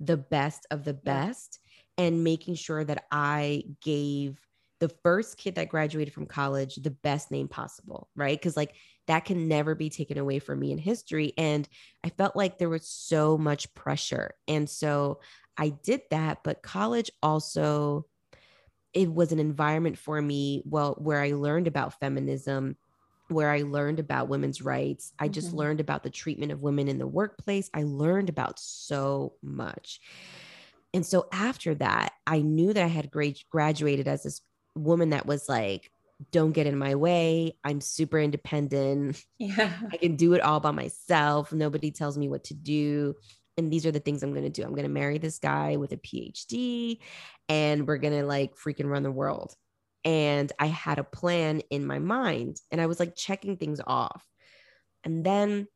the 0.00 0.16
best 0.16 0.66
of 0.70 0.84
the 0.84 0.94
best 0.94 1.58
and 1.98 2.24
making 2.24 2.54
sure 2.54 2.82
that 2.82 3.04
I 3.12 3.64
gave 3.82 4.40
the 4.80 4.88
first 5.02 5.36
kid 5.36 5.56
that 5.56 5.68
graduated 5.68 6.14
from 6.14 6.26
college 6.26 6.76
the 6.76 6.90
best 6.90 7.30
name 7.30 7.48
possible, 7.48 8.08
right? 8.16 8.38
Because 8.38 8.56
like 8.56 8.74
that 9.10 9.24
can 9.24 9.48
never 9.48 9.74
be 9.74 9.90
taken 9.90 10.18
away 10.18 10.38
from 10.38 10.60
me 10.60 10.70
in 10.70 10.78
history. 10.78 11.32
And 11.36 11.68
I 12.04 12.10
felt 12.10 12.36
like 12.36 12.58
there 12.58 12.68
was 12.68 12.86
so 12.86 13.36
much 13.36 13.74
pressure. 13.74 14.34
And 14.46 14.70
so 14.70 15.18
I 15.58 15.70
did 15.70 16.02
that, 16.12 16.44
but 16.44 16.62
college 16.62 17.10
also 17.20 18.06
it 18.94 19.12
was 19.12 19.32
an 19.32 19.40
environment 19.40 19.98
for 19.98 20.22
me 20.22 20.62
well 20.64 20.94
where 20.98 21.20
I 21.20 21.32
learned 21.32 21.66
about 21.66 21.98
feminism 21.98 22.76
where 23.26 23.50
I 23.50 23.62
learned 23.62 23.98
about 23.98 24.28
women's 24.28 24.62
rights. 24.62 25.12
I 25.18 25.26
just 25.26 25.48
mm-hmm. 25.48 25.58
learned 25.58 25.80
about 25.80 26.04
the 26.04 26.10
treatment 26.10 26.52
of 26.52 26.62
women 26.62 26.86
in 26.86 26.98
the 26.98 27.06
workplace. 27.06 27.68
I 27.74 27.82
learned 27.82 28.28
about 28.28 28.60
so 28.60 29.34
much. 29.42 30.00
And 30.94 31.04
so 31.04 31.26
after 31.32 31.74
that, 31.76 32.12
I 32.26 32.42
knew 32.42 32.72
that 32.72 32.84
I 32.84 32.88
had 32.88 33.10
graduated 33.50 34.06
as 34.06 34.22
this 34.22 34.40
woman 34.76 35.10
that 35.10 35.26
was 35.26 35.48
like, 35.48 35.90
don't 36.32 36.52
get 36.52 36.66
in 36.66 36.78
my 36.78 36.94
way. 36.94 37.56
I'm 37.64 37.80
super 37.80 38.18
independent. 38.18 39.22
Yeah. 39.38 39.72
I 39.90 39.96
can 39.96 40.16
do 40.16 40.34
it 40.34 40.42
all 40.42 40.60
by 40.60 40.70
myself. 40.70 41.50
Nobody 41.50 41.90
tells 41.90 42.18
me 42.18 42.28
what 42.28 42.44
to 42.44 42.54
do. 42.54 43.14
And 43.56 43.72
these 43.72 43.86
are 43.86 43.90
the 43.90 43.98
things 43.98 44.22
I'm 44.22 44.32
going 44.32 44.44
to 44.44 44.50
do. 44.50 44.62
I'm 44.62 44.74
going 44.74 44.82
to 44.82 44.88
marry 44.88 45.16
this 45.16 45.38
guy 45.38 45.76
with 45.76 45.92
a 45.92 45.96
PhD 45.96 46.98
and 47.48 47.86
we're 47.86 47.96
going 47.96 48.12
to 48.12 48.26
like 48.26 48.54
freaking 48.56 48.90
run 48.90 49.02
the 49.02 49.10
world. 49.10 49.54
And 50.04 50.52
I 50.58 50.66
had 50.66 50.98
a 50.98 51.04
plan 51.04 51.60
in 51.70 51.86
my 51.86 51.98
mind 51.98 52.60
and 52.70 52.80
I 52.80 52.86
was 52.86 53.00
like 53.00 53.16
checking 53.16 53.56
things 53.56 53.80
off. 53.86 54.24
And 55.04 55.24
then 55.24 55.66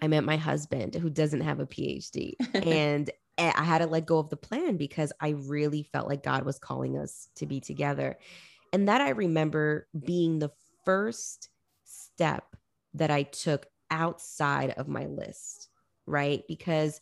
I 0.00 0.06
met 0.06 0.24
my 0.24 0.36
husband 0.36 0.94
who 0.94 1.10
doesn't 1.10 1.40
have 1.40 1.60
a 1.60 1.66
PhD. 1.66 2.34
and 2.54 3.10
I 3.38 3.64
had 3.64 3.78
to 3.78 3.86
let 3.86 4.06
go 4.06 4.18
of 4.18 4.30
the 4.30 4.36
plan 4.36 4.76
because 4.76 5.12
I 5.20 5.30
really 5.30 5.82
felt 5.82 6.08
like 6.08 6.22
God 6.22 6.44
was 6.44 6.58
calling 6.58 6.96
us 6.96 7.28
to 7.36 7.46
be 7.46 7.60
together. 7.60 8.18
And 8.74 8.88
that 8.88 9.00
I 9.00 9.10
remember 9.10 9.86
being 10.04 10.40
the 10.40 10.50
first 10.84 11.48
step 11.84 12.56
that 12.94 13.08
I 13.08 13.22
took 13.22 13.66
outside 13.88 14.70
of 14.70 14.88
my 14.88 15.06
list, 15.06 15.68
right? 16.06 16.42
Because 16.48 17.00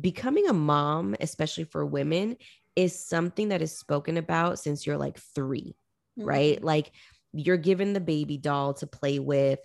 becoming 0.00 0.46
a 0.46 0.52
mom, 0.52 1.16
especially 1.20 1.64
for 1.64 1.84
women, 1.84 2.36
is 2.76 2.96
something 2.96 3.48
that 3.48 3.62
is 3.62 3.76
spoken 3.76 4.16
about 4.16 4.60
since 4.60 4.86
you're 4.86 4.96
like 4.96 5.18
3 5.18 5.74
mm-hmm. 6.18 6.24
right? 6.24 6.62
Like 6.62 6.92
you're 7.32 7.56
given 7.56 7.94
the 7.94 8.00
baby 8.00 8.38
doll 8.38 8.74
to 8.74 8.86
play 8.86 9.18
with 9.18 9.58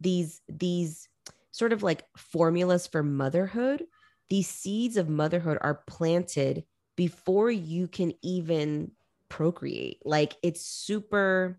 these 0.00 0.40
these 0.48 1.08
sort 1.50 1.72
of 1.72 1.82
like 1.82 2.04
formulas 2.16 2.86
for 2.86 3.02
motherhood 3.02 3.84
these 4.30 4.48
seeds 4.48 4.96
of 4.96 5.08
motherhood 5.08 5.58
are 5.60 5.82
planted 5.86 6.64
before 6.96 7.50
you 7.50 7.86
can 7.86 8.12
even 8.22 8.90
procreate. 9.32 9.98
Like 10.04 10.34
it's 10.42 10.60
super, 10.60 11.58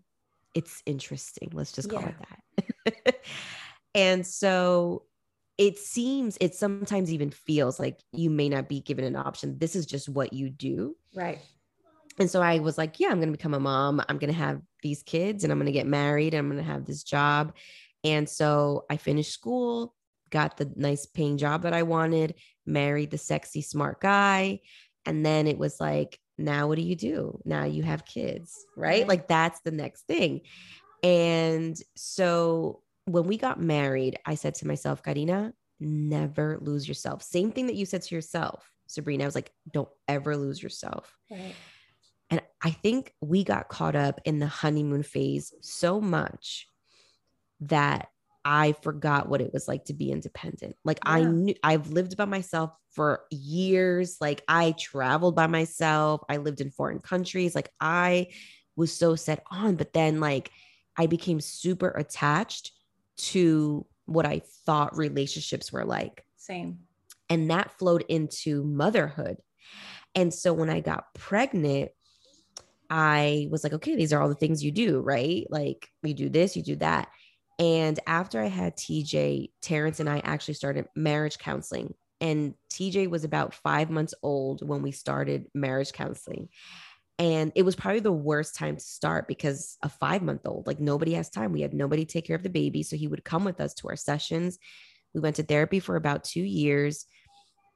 it's 0.54 0.80
interesting. 0.86 1.50
Let's 1.52 1.72
just 1.72 1.90
call 1.90 2.02
Yeah. 2.02 2.12
it 2.86 2.94
that. 3.04 3.16
and 3.96 4.24
so 4.24 5.06
it 5.58 5.76
seems, 5.78 6.38
it 6.40 6.54
sometimes 6.54 7.12
even 7.12 7.30
feels 7.30 7.80
like 7.80 7.98
you 8.12 8.30
may 8.30 8.48
not 8.48 8.68
be 8.68 8.80
given 8.80 9.04
an 9.04 9.16
option. 9.16 9.58
This 9.58 9.74
is 9.74 9.86
just 9.86 10.08
what 10.08 10.32
you 10.32 10.50
do. 10.50 10.96
Right. 11.16 11.40
And 12.20 12.30
so 12.30 12.40
I 12.40 12.60
was 12.60 12.78
like, 12.78 13.00
yeah, 13.00 13.08
I'm 13.08 13.16
going 13.18 13.32
to 13.32 13.36
become 13.36 13.54
a 13.54 13.60
mom. 13.60 14.00
I'm 14.08 14.18
going 14.18 14.32
to 14.32 14.38
have 14.38 14.60
these 14.84 15.02
kids 15.02 15.42
and 15.42 15.52
I'm 15.52 15.58
going 15.58 15.66
to 15.66 15.72
get 15.72 15.88
married 15.88 16.32
and 16.32 16.38
I'm 16.38 16.52
going 16.52 16.64
to 16.64 16.72
have 16.72 16.84
this 16.86 17.02
job. 17.02 17.56
And 18.04 18.28
so 18.28 18.84
I 18.88 18.98
finished 18.98 19.32
school, 19.32 19.96
got 20.30 20.56
the 20.56 20.70
nice 20.76 21.06
paying 21.06 21.38
job 21.38 21.62
that 21.62 21.72
I 21.72 21.82
wanted, 21.82 22.36
married 22.66 23.10
the 23.10 23.18
sexy, 23.18 23.62
smart 23.62 24.00
guy. 24.00 24.60
And 25.06 25.26
then 25.26 25.48
it 25.48 25.58
was 25.58 25.80
like, 25.80 26.20
now 26.38 26.66
what 26.66 26.76
do 26.76 26.82
you 26.82 26.96
do? 26.96 27.40
Now 27.44 27.64
you 27.64 27.82
have 27.82 28.04
kids, 28.04 28.64
right? 28.76 29.06
Like 29.06 29.28
that's 29.28 29.60
the 29.60 29.70
next 29.70 30.06
thing. 30.06 30.42
And 31.02 31.76
so 31.96 32.80
when 33.04 33.24
we 33.24 33.36
got 33.36 33.60
married, 33.60 34.18
I 34.24 34.34
said 34.34 34.54
to 34.56 34.66
myself, 34.66 35.02
Karina, 35.02 35.52
never 35.80 36.58
lose 36.60 36.88
yourself. 36.88 37.22
Same 37.22 37.52
thing 37.52 37.66
that 37.66 37.76
you 37.76 37.86
said 37.86 38.02
to 38.02 38.14
yourself, 38.14 38.70
Sabrina. 38.86 39.24
I 39.24 39.26
was 39.26 39.34
like, 39.34 39.52
don't 39.70 39.88
ever 40.08 40.36
lose 40.36 40.62
yourself. 40.62 41.14
Right. 41.30 41.54
And 42.30 42.40
I 42.62 42.70
think 42.70 43.12
we 43.20 43.44
got 43.44 43.68
caught 43.68 43.94
up 43.94 44.20
in 44.24 44.38
the 44.38 44.46
honeymoon 44.46 45.02
phase 45.02 45.52
so 45.60 46.00
much 46.00 46.66
that 47.60 48.08
I 48.44 48.72
forgot 48.82 49.28
what 49.28 49.40
it 49.40 49.52
was 49.52 49.66
like 49.66 49.86
to 49.86 49.94
be 49.94 50.10
independent. 50.10 50.76
Like 50.84 50.98
I 51.02 51.24
knew 51.24 51.54
I've 51.62 51.90
lived 51.90 52.16
by 52.16 52.26
myself 52.26 52.72
for 52.90 53.24
years. 53.30 54.18
Like 54.20 54.42
I 54.46 54.72
traveled 54.72 55.34
by 55.34 55.46
myself. 55.46 56.22
I 56.28 56.36
lived 56.36 56.60
in 56.60 56.70
foreign 56.70 56.98
countries. 56.98 57.54
Like 57.54 57.70
I 57.80 58.28
was 58.76 58.92
so 58.92 59.16
set 59.16 59.42
on, 59.50 59.76
but 59.76 59.92
then 59.92 60.20
like 60.20 60.50
I 60.96 61.06
became 61.06 61.40
super 61.40 61.88
attached 61.88 62.72
to 63.16 63.86
what 64.06 64.26
I 64.26 64.42
thought 64.66 64.96
relationships 64.96 65.72
were 65.72 65.84
like 65.84 66.24
Same. 66.36 66.80
and 67.30 67.50
that 67.50 67.70
flowed 67.78 68.04
into 68.08 68.62
motherhood. 68.64 69.38
And 70.14 70.32
so 70.32 70.52
when 70.52 70.70
I 70.70 70.80
got 70.80 71.14
pregnant, 71.14 71.90
I 72.90 73.48
was 73.50 73.64
like, 73.64 73.72
okay, 73.72 73.96
these 73.96 74.12
are 74.12 74.20
all 74.20 74.28
the 74.28 74.34
things 74.34 74.62
you 74.62 74.70
do, 74.70 75.00
right? 75.00 75.46
Like 75.48 75.88
you 76.02 76.14
do 76.14 76.28
this, 76.28 76.56
you 76.56 76.62
do 76.62 76.76
that. 76.76 77.08
And 77.58 77.98
after 78.06 78.42
I 78.42 78.48
had 78.48 78.76
TJ, 78.76 79.50
Terrence 79.62 80.00
and 80.00 80.08
I 80.08 80.18
actually 80.20 80.54
started 80.54 80.88
marriage 80.96 81.38
counseling. 81.38 81.94
And 82.20 82.54
TJ 82.72 83.08
was 83.08 83.24
about 83.24 83.54
five 83.54 83.90
months 83.90 84.14
old 84.22 84.66
when 84.66 84.82
we 84.82 84.92
started 84.92 85.46
marriage 85.54 85.92
counseling. 85.92 86.48
And 87.18 87.52
it 87.54 87.62
was 87.62 87.76
probably 87.76 88.00
the 88.00 88.10
worst 88.12 88.56
time 88.56 88.76
to 88.76 88.84
start 88.84 89.28
because 89.28 89.76
a 89.82 89.88
five 89.88 90.22
month 90.22 90.42
old, 90.46 90.66
like 90.66 90.80
nobody 90.80 91.12
has 91.14 91.30
time. 91.30 91.52
We 91.52 91.60
had 91.60 91.74
nobody 91.74 92.04
take 92.04 92.26
care 92.26 92.34
of 92.34 92.42
the 92.42 92.50
baby. 92.50 92.82
So 92.82 92.96
he 92.96 93.06
would 93.06 93.24
come 93.24 93.44
with 93.44 93.60
us 93.60 93.74
to 93.74 93.88
our 93.88 93.96
sessions. 93.96 94.58
We 95.14 95.20
went 95.20 95.36
to 95.36 95.44
therapy 95.44 95.78
for 95.78 95.94
about 95.94 96.24
two 96.24 96.42
years. 96.42 97.06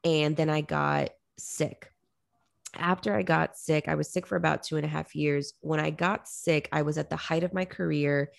And 0.02 0.36
then 0.36 0.50
I 0.50 0.60
got 0.62 1.10
sick. 1.38 1.90
After 2.74 3.14
I 3.14 3.22
got 3.22 3.56
sick, 3.56 3.86
I 3.86 3.94
was 3.94 4.12
sick 4.12 4.26
for 4.26 4.36
about 4.36 4.64
two 4.64 4.76
and 4.76 4.84
a 4.84 4.88
half 4.88 5.14
years. 5.14 5.52
When 5.60 5.80
I 5.80 5.90
got 5.90 6.28
sick, 6.28 6.68
I 6.72 6.82
was 6.82 6.98
at 6.98 7.08
the 7.08 7.16
height 7.16 7.44
of 7.44 7.54
my 7.54 7.64
career. 7.64 8.30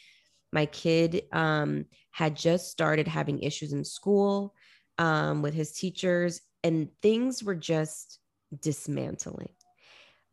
My 0.52 0.66
kid 0.66 1.24
um, 1.32 1.86
had 2.12 2.36
just 2.36 2.72
started 2.72 3.08
having 3.08 3.40
issues 3.40 3.74
in 3.74 3.84
school 3.84 4.56
um, 4.98 5.42
with 5.42 5.54
his 5.54 5.72
teachers, 5.72 6.42
and 6.64 6.90
things 7.02 7.44
were 7.44 7.56
just 7.56 8.20
dismantling. 8.62 9.54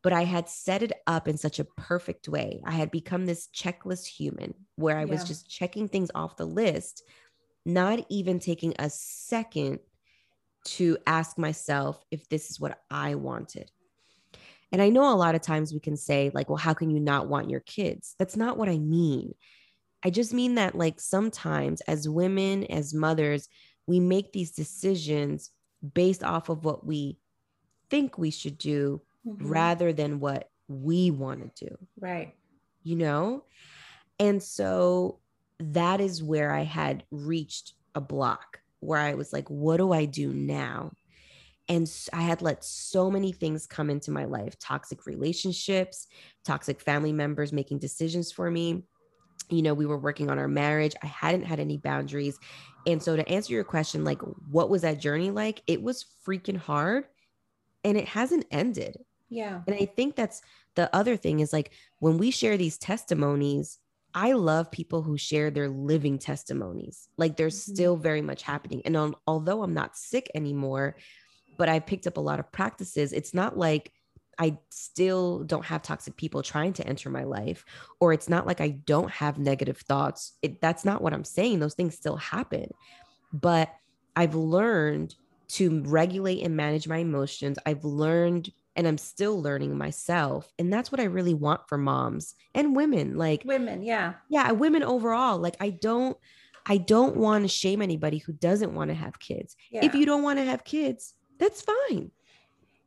But 0.03 0.13
I 0.13 0.23
had 0.23 0.49
set 0.49 0.83
it 0.83 0.93
up 1.07 1.27
in 1.27 1.37
such 1.37 1.59
a 1.59 1.65
perfect 1.65 2.29
way. 2.29 2.63
I 2.65 2.73
had 2.73 2.91
become 2.91 3.27
this 3.27 3.49
checklist 3.55 4.07
human 4.07 4.55
where 4.77 4.99
I 4.99 5.05
was 5.05 5.25
just 5.25 5.51
checking 5.51 5.89
things 5.89 6.11
off 6.15 6.37
the 6.37 6.47
list, 6.47 7.03
not 7.65 8.05
even 8.09 8.39
taking 8.39 8.75
a 8.79 8.89
second 8.89 9.81
to 10.65 10.99
ask 11.07 11.39
myself 11.39 12.05
if 12.11 12.29
this 12.29 12.51
is 12.51 12.61
what 12.61 12.81
I 12.91 13.17
wanted. 13.17 13.71
And 14.73 14.83
I 14.83 14.89
know 14.89 15.13
a 15.13 15.15
lot 15.15 15.35
of 15.35 15.43
times 15.43 15.73
we 15.73 15.81
can 15.81 15.97
say, 15.97 16.31
like, 16.35 16.49
well, 16.49 16.57
how 16.57 16.75
can 16.75 16.91
you 16.91 17.01
not 17.01 17.29
want 17.29 17.51
your 17.51 17.61
kids? 17.61 18.15
That's 18.19 18.37
not 18.37 18.59
what 18.59 18.69
I 18.69 18.79
mean. 18.79 19.35
I 20.07 20.11
just 20.11 20.33
mean 20.33 20.55
that, 20.55 20.77
like, 20.77 21.01
sometimes 21.01 21.81
as 21.83 22.09
women, 22.09 22.63
as 22.67 22.95
mothers, 22.95 23.49
we 23.89 23.99
make 23.99 24.33
these 24.33 24.53
decisions 24.53 25.51
based 25.95 26.23
off 26.23 26.49
of 26.49 26.65
what 26.65 26.87
we 26.87 27.19
think 27.91 28.17
we 28.17 28.31
should 28.31 28.57
do 28.57 29.03
Mhm. 29.27 29.49
rather 29.51 29.93
than 29.93 30.21
what 30.21 30.49
we 30.69 31.11
want 31.11 31.57
to 31.57 31.67
do 31.67 31.77
Right. 31.99 32.35
you 32.85 32.95
know? 32.95 33.45
And 34.21 34.43
so 34.43 35.21
that 35.59 36.01
is 36.01 36.23
where 36.23 36.53
I 36.53 36.63
had 36.63 37.05
reached 37.11 37.75
a 37.97 38.01
block 38.01 38.61
where 38.81 39.01
I 39.01 39.15
was 39.15 39.33
like, 39.33 39.49
what 39.51 39.79
do 39.79 39.93
I 39.93 40.05
do 40.05 40.33
now? 40.33 40.93
And 41.69 41.91
I 42.13 42.23
had 42.23 42.43
let 42.43 42.65
so 42.65 43.11
many 43.11 43.33
things 43.33 43.67
come 43.67 43.91
into 43.91 44.13
my 44.13 44.25
life 44.25 44.59
toxic 44.61 45.07
relationships, 45.07 46.07
toxic 46.45 46.81
family 46.81 47.13
members 47.13 47.53
making 47.53 47.81
decisions 47.81 48.31
for 48.31 48.51
me. 48.51 48.85
You 49.51 49.63
know, 49.63 49.75
we 49.75 49.87
were 49.87 49.99
working 49.99 50.31
on 50.31 50.39
our 50.39 50.49
marriage. 50.49 50.95
I 51.03 51.07
hadn't 51.07 51.45
had 51.45 51.61
any 51.61 51.77
boundaries. 51.77 52.39
And 52.87 53.03
so, 53.03 53.17
to 53.17 53.29
answer 53.29 53.53
your 53.53 53.65
question, 53.65 54.05
like, 54.05 54.21
what 54.51 54.71
was 54.71 54.83
that 54.83 55.01
journey 55.01 55.31
like? 55.31 55.63
It 55.67 55.83
was 55.83 56.05
freaking 56.27 56.57
hard 56.57 57.07
and 57.85 57.97
it 57.97 58.09
hasn't 58.09 58.47
ended. 58.51 58.97
Yeah. 59.29 59.63
And 59.67 59.77
I 59.77 59.87
think 59.87 60.15
that's 60.17 60.43
the 60.77 60.95
other 60.95 61.17
thing 61.17 61.41
is 61.41 61.53
like 61.53 61.73
when 61.99 62.19
we 62.19 62.31
share 62.31 62.57
these 62.57 62.79
testimonies, 62.79 63.79
I 64.15 64.33
love 64.33 64.71
people 64.71 65.03
who 65.03 65.19
share 65.19 65.51
their 65.51 65.69
living 65.69 66.19
testimonies. 66.19 67.09
Like 67.17 67.37
they're 67.37 67.49
Mhm. 67.49 67.75
still 67.75 67.97
very 67.97 68.23
much 68.23 68.43
happening. 68.43 68.83
And 68.85 68.97
al- 68.97 69.21
although 69.27 69.63
I'm 69.63 69.75
not 69.75 69.97
sick 69.97 70.31
anymore, 70.35 70.97
but 71.59 71.69
I 71.69 71.81
picked 71.81 72.07
up 72.07 72.17
a 72.17 72.21
lot 72.21 72.39
of 72.41 72.53
practices, 72.53 73.13
it's 73.13 73.35
not 73.35 73.59
like 73.59 73.93
I 74.39 74.59
still 74.71 75.45
don't 75.45 75.65
have 75.65 75.83
toxic 75.83 76.17
people 76.17 76.43
trying 76.43 76.75
to 76.75 76.87
enter 76.87 77.11
my 77.11 77.25
life, 77.25 77.65
or 78.01 78.13
it's 78.13 78.29
not 78.29 78.47
like 78.47 78.61
I 78.61 78.69
don't 78.69 79.11
have 79.11 79.39
negative 79.39 79.79
thoughts. 79.79 80.33
It, 80.43 80.61
that's 80.61 80.85
not 80.85 81.03
what 81.03 81.15
I'm 81.15 81.25
saying. 81.25 81.61
Those 81.61 81.75
things 81.75 81.95
still 81.95 82.17
happen. 82.17 82.71
But 83.33 83.75
I've 84.15 84.35
learned 84.35 85.15
to 85.49 85.83
regulate 85.85 86.43
and 86.43 86.57
manage 86.57 86.89
my 86.89 86.99
emotions. 86.99 87.59
I've 87.65 87.85
learned 87.85 88.51
and 88.77 88.87
I'm 88.87 88.99
still 88.99 89.41
learning 89.41 89.77
myself. 89.79 90.53
And 90.59 90.71
that's 90.73 90.93
what 90.93 91.01
I 91.01 91.05
really 91.05 91.35
want 91.35 91.63
for 91.67 91.79
moms 91.79 92.35
and 92.55 92.77
women. 92.77 93.17
Like, 93.17 93.43
Women. 93.45 93.83
Yeah. 93.83 94.15
yeah, 94.29 94.53
women 94.53 94.83
overall. 94.83 95.39
Like, 95.39 95.57
I 95.61 95.71
don't. 95.71 96.17
I 96.69 96.79
don't 96.79 97.17
want 97.17 97.45
to 97.45 97.49
shame 97.49 97.81
anybody 97.81 98.19
who 98.19 98.33
doesn't 98.33 98.75
want 98.75 98.91
to 98.91 98.95
have 98.95 99.21
kids. 99.21 99.55
Yeah. 99.71 99.85
If 99.85 99.95
you 99.95 100.05
don't 100.05 100.25
want 100.25 100.41
to 100.41 100.45
have 100.45 100.65
kids, 100.65 101.15
that's 101.39 101.63
fine. 101.63 102.11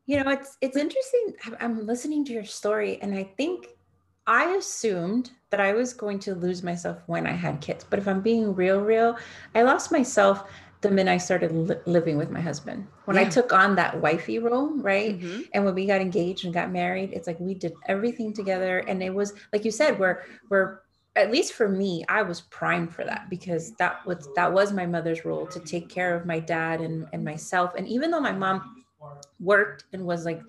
You 0.10 0.24
know, 0.24 0.32
it's 0.32 0.58
it's 0.60 0.76
interesting. 0.76 1.26
I'm- 1.62 1.86
listening 1.86 2.26
to 2.26 2.34
your 2.34 2.44
story, 2.44 2.98
and 3.04 3.14
I 3.14 3.26
think 3.38 3.68
I 4.26 4.56
assumed 4.56 5.30
that 5.52 5.60
I 5.60 5.74
was 5.74 5.94
going 5.94 6.18
to 6.26 6.34
lose 6.34 6.64
myself 6.64 6.98
when 7.06 7.28
I 7.28 7.34
had 7.46 7.62
kids. 7.62 7.86
But 7.88 8.00
if 8.00 8.08
I'm 8.08 8.22
being 8.22 8.56
real, 8.56 8.82
real, 8.82 9.18
I 9.54 9.62
lost 9.62 9.92
myself 9.92 10.50
the 10.82 10.90
minute 10.90 11.12
I 11.12 11.18
started 11.18 11.52
li- 11.52 11.76
living 11.86 12.18
with 12.18 12.32
my 12.32 12.42
husband. 12.42 12.88
When 13.06 13.20
I 13.20 13.26
took 13.26 13.54
on 13.54 13.76
that 13.76 14.02
wifey 14.02 14.40
role, 14.40 14.70
right? 14.92 15.20
Mhm. 15.20 15.48
And 15.54 15.64
when 15.66 15.76
we 15.76 15.86
got 15.86 16.02
engaged 16.02 16.44
and 16.46 16.54
got 16.56 16.72
married, 16.72 17.10
it's 17.14 17.28
like 17.28 17.40
we 17.40 17.54
did 17.54 17.74
everything 17.94 18.34
together, 18.34 18.80
and 18.88 19.04
it 19.04 19.14
was 19.14 19.34
like 19.54 19.64
you 19.64 19.72
said, 19.72 20.00
we're 20.00 20.18
we're 20.50 20.80
at 21.16 21.30
least 21.32 21.54
for 21.54 21.70
me, 21.70 22.04
I 22.10 22.24
was 22.24 22.42
primed 22.42 22.96
for 22.96 23.04
that 23.06 23.30
because 23.30 23.74
that 23.82 24.04
was 24.08 24.28
that 24.36 24.52
was 24.52 24.74
my 24.74 24.88
mother's 24.88 25.24
role 25.24 25.46
to 25.54 25.60
take 25.60 25.88
care 25.88 26.16
of 26.16 26.26
my 26.26 26.40
dad 26.40 26.82
and 26.82 27.08
and 27.14 27.24
myself. 27.24 27.76
And 27.78 27.88
even 27.88 28.10
though 28.10 28.22
my 28.32 28.32
mom 28.46 28.58
worked 29.40 29.86
and 29.94 30.06
was 30.06 30.26
like 30.26 30.42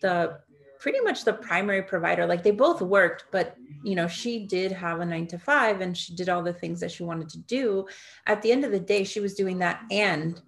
the 0.00 0.38
pretty 0.78 1.00
much 1.00 1.24
the 1.24 1.32
primary 1.32 1.82
provider. 1.82 2.26
Like 2.26 2.42
they 2.42 2.50
both 2.50 2.82
worked 2.82 3.24
but 3.30 3.56
you 3.82 3.94
know 3.94 4.08
she 4.08 4.46
did 4.46 4.72
have 4.72 5.00
a 5.00 5.04
9 5.04 5.26
to 5.28 5.38
5 5.38 5.80
and 5.80 5.96
she 5.96 6.14
did 6.14 6.28
all 6.28 6.42
the 6.42 6.52
things 6.52 6.80
that 6.80 6.90
she 6.92 7.02
wanted 7.02 7.28
to 7.30 7.38
do. 7.38 7.86
At 8.26 8.42
the 8.42 8.52
end 8.52 8.64
of 8.64 8.70
the 8.72 8.80
day 8.80 9.04
she 9.04 9.20
was 9.20 9.34
doing 9.34 9.58
that 9.60 9.80
and 9.90 10.40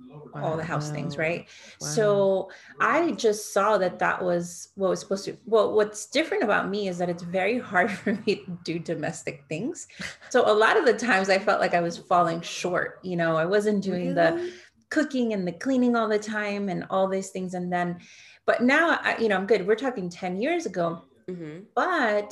all 0.43 0.57
the 0.57 0.65
house 0.65 0.91
things 0.91 1.17
right? 1.17 1.47
Wow. 1.81 1.87
so 1.89 2.51
i 2.81 3.13
just 3.13 3.53
saw 3.55 3.79
that 3.79 3.99
that 4.01 4.23
was 4.23 4.69
what 4.75 4.91
was 4.91 5.01
supposed 5.01 5.25
to 5.25 5.37
well 5.47 5.73
what's 5.73 6.07
different 6.07 6.43
about 6.43 6.69
me 6.69 6.89
is 6.89 6.99
that 6.99 7.09
it's 7.09 7.23
very 7.23 7.59
hard 7.71 7.91
for 7.91 8.13
me 8.27 8.37
to 8.37 8.59
do 8.65 8.79
domestic 8.79 9.45
things. 9.49 9.89
So 10.29 10.51
a 10.51 10.53
lot 10.53 10.77
of 10.77 10.85
the 10.85 10.95
times 10.95 11.31
i 11.31 11.39
felt 11.39 11.61
like 11.61 11.75
i 11.75 11.81
was 11.81 11.97
falling 11.97 12.41
short 12.41 12.99
you 13.03 13.17
know? 13.17 13.37
I 13.37 13.47
wasn't 13.47 13.83
doing 13.83 14.15
the 14.15 14.33
Really? 14.35 14.53
Cooking 14.97 15.33
and 15.35 15.47
the 15.47 15.53
cleaning 15.65 15.95
all 15.97 16.09
the 16.09 16.19
time 16.19 16.65
and 16.73 16.81
all 16.89 17.07
these 17.09 17.31
things 17.35 17.53
and 17.59 17.71
then 17.75 17.89
but 18.49 18.59
now 18.63 18.85
I, 19.09 19.11
you 19.23 19.29
know 19.29 19.37
i'm 19.39 19.47
good 19.47 19.67
we're 19.67 19.75
talking 19.87 20.09
10 20.09 20.41
years 20.45 20.65
ago 20.73 20.87
Mhm. 21.29 21.57
but 21.75 22.29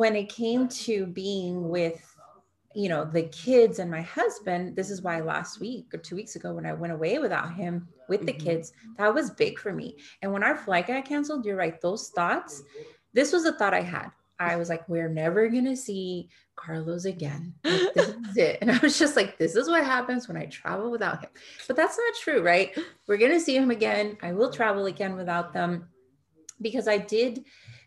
when 0.00 0.14
it 0.14 0.28
came 0.28 0.68
to 0.86 0.94
being 1.06 1.56
with 1.76 2.00
you 2.82 2.88
know 2.92 3.02
the 3.16 3.24
kids 3.44 3.78
and 3.80 3.90
my 3.90 4.02
husband 4.20 4.76
this 4.76 4.90
is 4.94 5.02
why 5.02 5.16
last 5.20 5.52
week 5.66 5.86
or 5.94 5.98
two 5.98 6.14
weeks 6.20 6.36
ago 6.36 6.50
when 6.54 6.66
i 6.66 6.74
went 6.82 6.92
away 6.98 7.14
without 7.18 7.50
him 7.62 7.88
with 8.10 8.22
the 8.26 8.34
Mhm. 8.34 8.44
kids 8.46 8.66
that 8.98 9.12
was 9.18 9.30
big 9.42 9.58
for 9.58 9.72
me 9.80 9.88
and 10.20 10.28
when 10.32 10.44
our 10.44 10.56
flight 10.64 10.86
got 10.86 11.04
canceled 11.12 11.44
you're 11.44 11.62
right 11.64 11.80
those 11.80 12.04
thoughts 12.18 12.62
this 13.18 13.32
was 13.32 13.44
a 13.46 13.52
thought 13.58 13.74
I 13.82 13.84
had. 13.96 14.10
I 14.38 14.54
was 14.60 14.68
like, 14.68 14.84
we're 14.88 15.08
never 15.24 15.48
gonna 15.48 15.74
see 15.88 16.28
Carlos 16.58 17.04
again. 17.04 17.54
Like, 17.64 17.94
this 17.94 18.08
is 18.08 18.36
it. 18.36 18.58
And 18.60 18.70
I 18.70 18.78
was 18.78 18.98
just 18.98 19.16
like, 19.16 19.38
this 19.38 19.56
is 19.56 19.68
what 19.68 19.84
happens 19.84 20.28
when 20.28 20.36
I 20.36 20.46
travel 20.46 20.90
without 20.90 21.22
him. 21.22 21.30
But 21.66 21.76
that's 21.76 21.96
not 21.96 22.14
true, 22.20 22.42
right? 22.42 22.76
We're 23.06 23.16
gonna 23.16 23.40
see 23.40 23.56
him 23.56 23.70
again. 23.70 24.18
I 24.22 24.32
will 24.32 24.52
travel 24.52 24.86
again 24.86 25.16
without 25.16 25.52
them 25.52 25.88
because 26.60 26.88
I 26.88 26.98
did. 26.98 27.44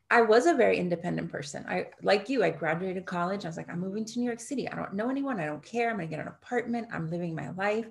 I 0.09 0.21
was 0.21 0.45
a 0.45 0.53
very 0.53 0.77
independent 0.77 1.31
person. 1.31 1.65
I 1.69 1.87
like 2.01 2.27
you, 2.29 2.43
I 2.43 2.49
graduated 2.49 3.05
college. 3.05 3.45
I 3.45 3.47
was 3.49 3.57
like, 3.57 3.69
I'm 3.69 3.79
moving 3.79 4.05
to 4.05 4.19
New 4.19 4.25
York 4.25 4.39
City. 4.39 4.67
I 4.67 4.75
don't 4.75 4.93
know 4.93 5.09
anyone. 5.09 5.39
I 5.39 5.45
don't 5.45 5.63
care. 5.63 5.89
I'm 5.89 5.97
gonna 5.97 6.07
get 6.07 6.19
an 6.19 6.27
apartment. 6.27 6.87
I'm 6.91 7.09
living 7.09 7.35
my 7.35 7.51
life. 7.51 7.87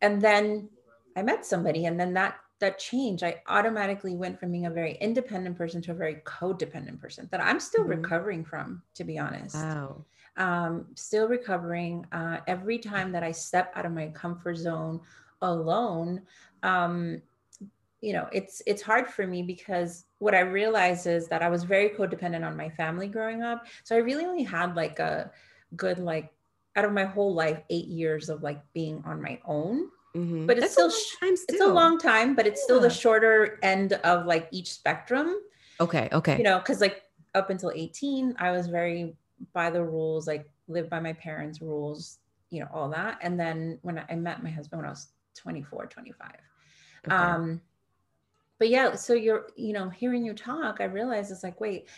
And 0.00 0.20
then 0.22 0.70
I 1.16 1.22
met 1.22 1.44
somebody, 1.46 1.86
and 1.86 1.98
then 1.98 2.14
that 2.14 2.36
that 2.58 2.78
change, 2.78 3.22
I 3.22 3.42
automatically 3.48 4.14
went 4.14 4.40
from 4.40 4.52
being 4.52 4.66
a 4.66 4.70
very 4.70 4.96
independent 5.00 5.56
person 5.56 5.82
to 5.82 5.92
a 5.92 5.94
very 5.94 6.16
codependent 6.24 7.00
person 7.00 7.28
that 7.30 7.40
I'm 7.40 7.60
still 7.60 7.82
mm-hmm. 7.82 8.02
recovering 8.02 8.44
from, 8.44 8.82
to 8.94 9.04
be 9.04 9.18
honest. 9.18 9.56
Wow. 9.56 10.04
Um, 10.38 10.86
still 10.94 11.28
recovering. 11.28 12.06
Uh, 12.12 12.38
every 12.46 12.78
time 12.78 13.12
that 13.12 13.22
I 13.22 13.32
step 13.32 13.72
out 13.74 13.86
of 13.86 13.92
my 13.92 14.08
comfort 14.08 14.56
zone 14.56 15.00
alone, 15.42 16.22
um, 16.62 17.20
you 18.00 18.12
know, 18.12 18.28
it's 18.32 18.62
it's 18.66 18.82
hard 18.82 19.08
for 19.08 19.26
me 19.26 19.42
because 19.42 20.04
what 20.18 20.34
I 20.34 20.40
realize 20.40 21.06
is 21.06 21.28
that 21.28 21.42
I 21.42 21.48
was 21.48 21.64
very 21.64 21.90
codependent 21.90 22.46
on 22.46 22.56
my 22.56 22.68
family 22.68 23.08
growing 23.08 23.42
up. 23.42 23.66
So 23.84 23.96
I 23.96 24.00
really 24.00 24.24
only 24.24 24.42
had 24.42 24.76
like 24.76 24.98
a 24.98 25.30
good 25.76 25.98
like 25.98 26.32
out 26.76 26.84
of 26.84 26.92
my 26.92 27.04
whole 27.04 27.34
life 27.34 27.60
eight 27.70 27.86
years 27.86 28.28
of 28.28 28.42
like 28.42 28.60
being 28.74 29.02
on 29.06 29.20
my 29.22 29.40
own 29.46 29.88
Mm-hmm. 30.16 30.46
But 30.46 30.58
it's 30.58 30.74
That's 30.74 31.12
still, 31.20 31.30
it's 31.30 31.60
a 31.60 31.66
long 31.66 31.98
time, 31.98 32.34
but 32.34 32.46
it's 32.46 32.60
yeah. 32.60 32.64
still 32.64 32.80
the 32.80 32.90
shorter 32.90 33.58
end 33.62 33.92
of 33.92 34.26
like 34.26 34.48
each 34.50 34.72
spectrum. 34.72 35.36
Okay. 35.80 36.08
Okay. 36.12 36.38
You 36.38 36.42
know, 36.42 36.58
because 36.58 36.80
like 36.80 37.02
up 37.34 37.50
until 37.50 37.70
18, 37.74 38.34
I 38.38 38.50
was 38.50 38.66
very 38.66 39.14
by 39.52 39.70
the 39.70 39.84
rules, 39.84 40.26
like 40.26 40.48
lived 40.68 40.88
by 40.88 41.00
my 41.00 41.12
parents' 41.12 41.60
rules, 41.60 42.18
you 42.50 42.60
know, 42.60 42.68
all 42.72 42.88
that. 42.90 43.18
And 43.20 43.38
then 43.38 43.78
when 43.82 44.02
I 44.08 44.14
met 44.14 44.42
my 44.42 44.50
husband 44.50 44.80
when 44.80 44.86
I 44.86 44.90
was 44.90 45.08
24, 45.36 45.86
25. 45.86 46.30
Okay. 47.06 47.14
Um, 47.14 47.60
but 48.58 48.68
yeah, 48.68 48.94
so 48.94 49.12
you're, 49.12 49.48
you 49.56 49.74
know, 49.74 49.90
hearing 49.90 50.24
you 50.24 50.32
talk, 50.32 50.78
I 50.80 50.84
realized 50.84 51.30
it's 51.30 51.42
like, 51.42 51.60
wait, 51.60 51.88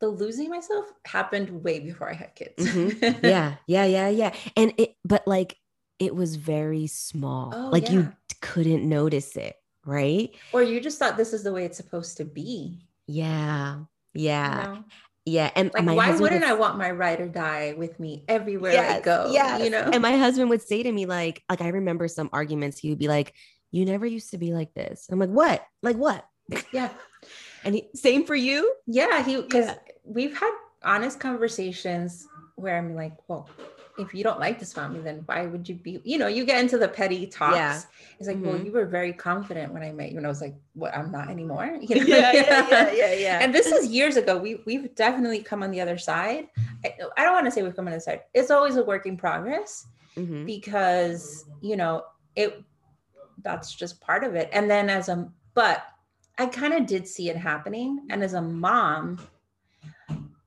the 0.00 0.08
losing 0.08 0.48
myself 0.48 0.86
happened 1.04 1.62
way 1.62 1.78
before 1.80 2.10
I 2.10 2.14
had 2.14 2.34
kids. 2.34 2.66
mm-hmm. 2.66 3.24
Yeah, 3.26 3.56
yeah, 3.66 3.84
yeah, 3.84 4.08
yeah. 4.08 4.34
And 4.56 4.72
it, 4.78 4.96
but 5.04 5.26
like 5.28 5.56
it 6.02 6.16
was 6.16 6.34
very 6.34 6.88
small. 6.88 7.52
Oh, 7.54 7.70
like 7.70 7.84
yeah. 7.84 7.92
you 7.92 8.12
couldn't 8.40 8.88
notice 8.88 9.36
it, 9.36 9.54
right? 9.86 10.34
Or 10.52 10.60
you 10.60 10.80
just 10.80 10.98
thought 10.98 11.16
this 11.16 11.32
is 11.32 11.44
the 11.44 11.52
way 11.52 11.64
it's 11.64 11.76
supposed 11.76 12.16
to 12.16 12.24
be. 12.24 12.80
Yeah. 13.06 13.82
Yeah. 14.14 14.60
You 14.60 14.74
know? 14.74 14.84
Yeah. 15.24 15.50
And 15.54 15.70
like, 15.72 15.96
why 15.96 16.16
wouldn't 16.16 16.42
I 16.42 16.54
want 16.54 16.76
my 16.76 16.90
ride 16.90 17.20
or 17.20 17.28
die 17.28 17.74
with 17.78 18.00
me 18.00 18.24
everywhere 18.26 18.72
yes, 18.72 18.98
I 18.98 19.00
go? 19.00 19.30
Yeah. 19.32 19.58
You 19.58 19.70
know, 19.70 19.90
and 19.92 20.02
my 20.02 20.16
husband 20.16 20.50
would 20.50 20.62
say 20.62 20.82
to 20.82 20.90
me, 20.90 21.06
like, 21.06 21.44
like 21.48 21.60
I 21.60 21.68
remember 21.68 22.08
some 22.08 22.28
arguments, 22.32 22.80
he 22.80 22.90
would 22.90 22.98
be 22.98 23.06
like, 23.06 23.32
You 23.70 23.84
never 23.84 24.04
used 24.04 24.32
to 24.32 24.38
be 24.38 24.52
like 24.52 24.74
this. 24.74 25.06
I'm 25.08 25.20
like, 25.20 25.30
What? 25.30 25.64
Like 25.84 25.96
what? 25.96 26.26
Yeah. 26.72 26.90
and 27.64 27.76
he, 27.76 27.88
same 27.94 28.24
for 28.24 28.34
you? 28.34 28.74
Yeah. 28.88 29.22
He 29.22 29.40
because 29.40 29.66
yeah. 29.66 29.76
we've 30.04 30.36
had 30.36 30.52
honest 30.82 31.20
conversations 31.20 32.26
where 32.56 32.76
I'm 32.76 32.96
like, 32.96 33.14
well, 33.28 33.48
if 34.02 34.14
you 34.14 34.22
don't 34.24 34.40
like 34.40 34.58
this 34.58 34.72
family, 34.72 35.00
then 35.00 35.22
why 35.26 35.46
would 35.46 35.68
you 35.68 35.74
be, 35.74 36.00
you 36.04 36.18
know, 36.18 36.26
you 36.26 36.44
get 36.44 36.60
into 36.60 36.78
the 36.78 36.88
petty 36.88 37.26
talks. 37.26 37.56
Yeah. 37.56 37.80
It's 38.18 38.28
like, 38.28 38.36
mm-hmm. 38.36 38.46
well, 38.46 38.60
you 38.60 38.72
were 38.72 38.86
very 38.86 39.12
confident 39.12 39.72
when 39.72 39.82
I 39.82 39.92
met 39.92 40.12
you. 40.12 40.18
And 40.18 40.26
I 40.26 40.28
was 40.28 40.40
like, 40.40 40.54
what, 40.74 40.96
I'm 40.96 41.10
not 41.10 41.28
anymore. 41.28 41.78
You 41.82 41.96
know? 41.96 42.06
yeah, 42.06 42.32
yeah, 42.32 42.68
yeah, 42.70 42.92
yeah, 42.92 43.14
yeah. 43.14 43.38
and 43.40 43.54
this 43.54 43.66
is 43.66 43.88
years 43.88 44.16
ago. 44.16 44.38
We, 44.38 44.60
we've 44.64 44.94
definitely 44.94 45.42
come 45.42 45.62
on 45.62 45.70
the 45.70 45.80
other 45.80 45.98
side. 45.98 46.48
I, 46.84 46.94
I 47.16 47.24
don't 47.24 47.34
want 47.34 47.46
to 47.46 47.50
say 47.50 47.62
we've 47.62 47.76
come 47.76 47.86
on 47.86 47.92
the 47.92 48.00
side. 48.00 48.22
It's 48.34 48.50
always 48.50 48.76
a 48.76 48.84
work 48.84 49.06
in 49.06 49.16
progress 49.16 49.86
mm-hmm. 50.16 50.44
because, 50.44 51.44
you 51.60 51.76
know, 51.76 52.04
it, 52.36 52.62
that's 53.42 53.74
just 53.74 54.00
part 54.00 54.24
of 54.24 54.34
it. 54.34 54.48
And 54.52 54.70
then 54.70 54.88
as 54.88 55.08
a, 55.08 55.28
but 55.54 55.84
I 56.38 56.46
kind 56.46 56.74
of 56.74 56.86
did 56.86 57.06
see 57.06 57.28
it 57.28 57.36
happening. 57.36 58.06
And 58.10 58.22
as 58.22 58.34
a 58.34 58.42
mom, 58.42 59.18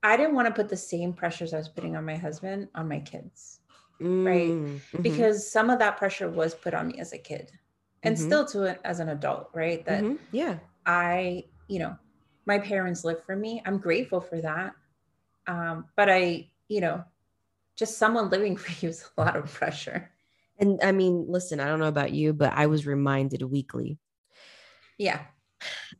I 0.05 0.17
didn't 0.17 0.35
want 0.35 0.47
to 0.47 0.53
put 0.53 0.69
the 0.69 0.77
same 0.77 1.13
pressures 1.13 1.51
I 1.51 1.57
was 1.57 1.67
putting 1.67 1.95
on 1.95 2.05
my 2.05 2.15
husband 2.15 2.67
on 2.75 2.87
my 2.87 2.99
kids. 2.99 3.59
Mm, 3.99 4.25
right. 4.25 4.49
Mm-hmm. 4.49 5.01
Because 5.01 5.49
some 5.51 5.71
of 5.71 5.79
that 5.79 5.97
pressure 5.97 6.29
was 6.29 6.53
put 6.53 6.75
on 6.75 6.89
me 6.89 6.99
as 6.99 7.11
a 7.11 7.17
kid 7.17 7.51
and 8.03 8.15
mm-hmm. 8.15 8.25
still 8.25 8.45
to 8.45 8.63
it 8.63 8.79
as 8.83 8.99
an 8.99 9.09
adult, 9.09 9.49
right? 9.53 9.83
That 9.85 10.03
mm-hmm. 10.03 10.15
yeah. 10.31 10.59
I, 10.85 11.45
you 11.67 11.79
know, 11.79 11.97
my 12.45 12.59
parents 12.59 13.03
live 13.03 13.23
for 13.25 13.35
me. 13.35 13.63
I'm 13.65 13.79
grateful 13.79 14.21
for 14.21 14.39
that. 14.41 14.73
Um, 15.47 15.85
but 15.95 16.07
I, 16.07 16.49
you 16.67 16.81
know, 16.81 17.03
just 17.75 17.97
someone 17.97 18.29
living 18.29 18.57
for 18.61 18.85
you 18.85 18.89
is 18.89 19.09
a 19.17 19.21
lot 19.21 19.35
of 19.35 19.51
pressure. 19.51 20.11
And 20.59 20.79
I 20.83 20.91
mean, 20.91 21.25
listen, 21.27 21.59
I 21.59 21.65
don't 21.65 21.79
know 21.79 21.87
about 21.87 22.13
you, 22.13 22.31
but 22.31 22.53
I 22.53 22.67
was 22.67 22.85
reminded 22.85 23.41
weekly. 23.41 23.97
Yeah. 24.99 25.21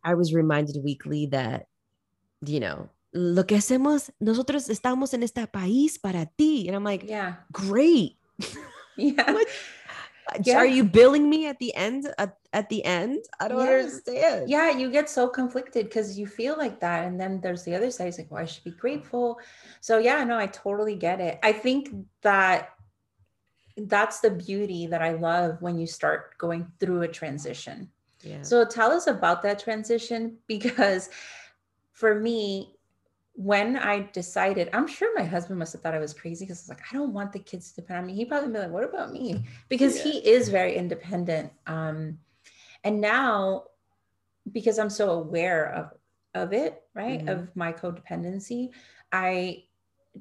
I 0.04 0.14
was 0.14 0.32
reminded 0.32 0.78
weekly 0.84 1.26
that, 1.28 1.66
you 2.46 2.60
know, 2.60 2.90
lo 3.16 3.48
que 3.48 3.56
hacemos, 3.56 4.12
nosotros 4.20 4.70
estamos 4.70 5.14
en 5.14 5.24
este 5.24 5.48
país 5.48 5.98
para 5.98 6.26
ti. 6.26 6.68
And 6.68 6.76
I'm 6.76 6.84
like, 6.84 7.08
yeah, 7.08 7.38
great. 7.52 8.18
Yeah. 8.98 9.44
yeah. 10.46 10.58
Are 10.58 10.66
you 10.66 10.86
billing 10.86 11.30
me 11.30 11.48
at 11.48 11.60
the 11.60 11.76
end? 11.76 12.08
At, 12.18 12.38
at 12.54 12.70
the 12.70 12.82
end? 12.86 13.26
I 13.42 13.50
don't 13.50 13.60
yes. 13.60 13.84
understand. 13.84 14.50
Yeah, 14.50 14.70
you 14.72 14.90
get 14.90 15.10
so 15.10 15.28
conflicted 15.28 15.88
because 15.88 16.18
you 16.18 16.26
feel 16.26 16.58
like 16.58 16.80
that. 16.80 17.04
And 17.04 17.20
then 17.20 17.42
there's 17.42 17.64
the 17.64 17.76
other 17.76 17.92
side. 17.92 18.08
It's 18.08 18.18
like, 18.18 18.32
well, 18.32 18.42
I 18.42 18.46
should 18.46 18.64
be 18.64 18.72
grateful. 18.72 19.38
So 19.82 19.98
yeah, 19.98 20.24
no, 20.24 20.38
I 20.38 20.48
totally 20.48 20.96
get 20.96 21.20
it. 21.20 21.40
I 21.44 21.52
think 21.52 21.90
that 22.22 22.70
that's 23.76 24.22
the 24.22 24.32
beauty 24.32 24.88
that 24.88 25.02
I 25.02 25.12
love 25.12 25.62
when 25.62 25.78
you 25.78 25.88
start 25.88 26.38
going 26.38 26.66
through 26.80 27.02
a 27.02 27.10
transition. 27.10 27.90
Yeah. 28.22 28.42
So 28.44 28.64
tell 28.64 28.94
us 28.94 29.08
about 29.08 29.42
that 29.42 29.60
transition 29.60 30.38
because 30.48 31.10
for 31.92 32.16
me, 32.16 32.75
when 33.36 33.76
I 33.78 34.10
decided, 34.14 34.70
I'm 34.72 34.88
sure 34.88 35.14
my 35.16 35.26
husband 35.26 35.60
must 35.60 35.74
have 35.74 35.82
thought 35.82 35.94
I 35.94 36.00
was 36.00 36.14
crazy 36.14 36.46
because 36.46 36.60
I 36.60 36.64
was 36.64 36.70
like, 36.70 36.82
I 36.90 36.96
don't 36.96 37.14
want 37.14 37.34
the 37.34 37.40
kids 37.40 37.70
to 37.70 37.82
depend 37.82 38.00
on 38.00 38.06
me. 38.06 38.16
He 38.16 38.26
probably 38.26 38.52
be 38.52 38.60
like, 38.60 38.72
what 38.72 38.86
about 38.86 39.12
me? 39.12 39.44
Because 39.68 39.98
yeah. 39.98 40.04
he 40.04 40.18
is 40.20 40.48
very 40.48 40.76
independent. 40.76 41.52
Um, 41.68 42.20
and 42.84 43.02
now, 43.02 43.66
because 44.52 44.80
I'm 44.80 44.90
so 44.90 45.12
aware 45.12 45.74
of 45.74 45.92
of 46.34 46.52
it, 46.52 46.84
right, 46.94 47.20
mm-hmm. 47.20 47.30
of 47.30 47.56
my 47.56 47.72
codependency, 47.72 48.70
I 49.12 49.64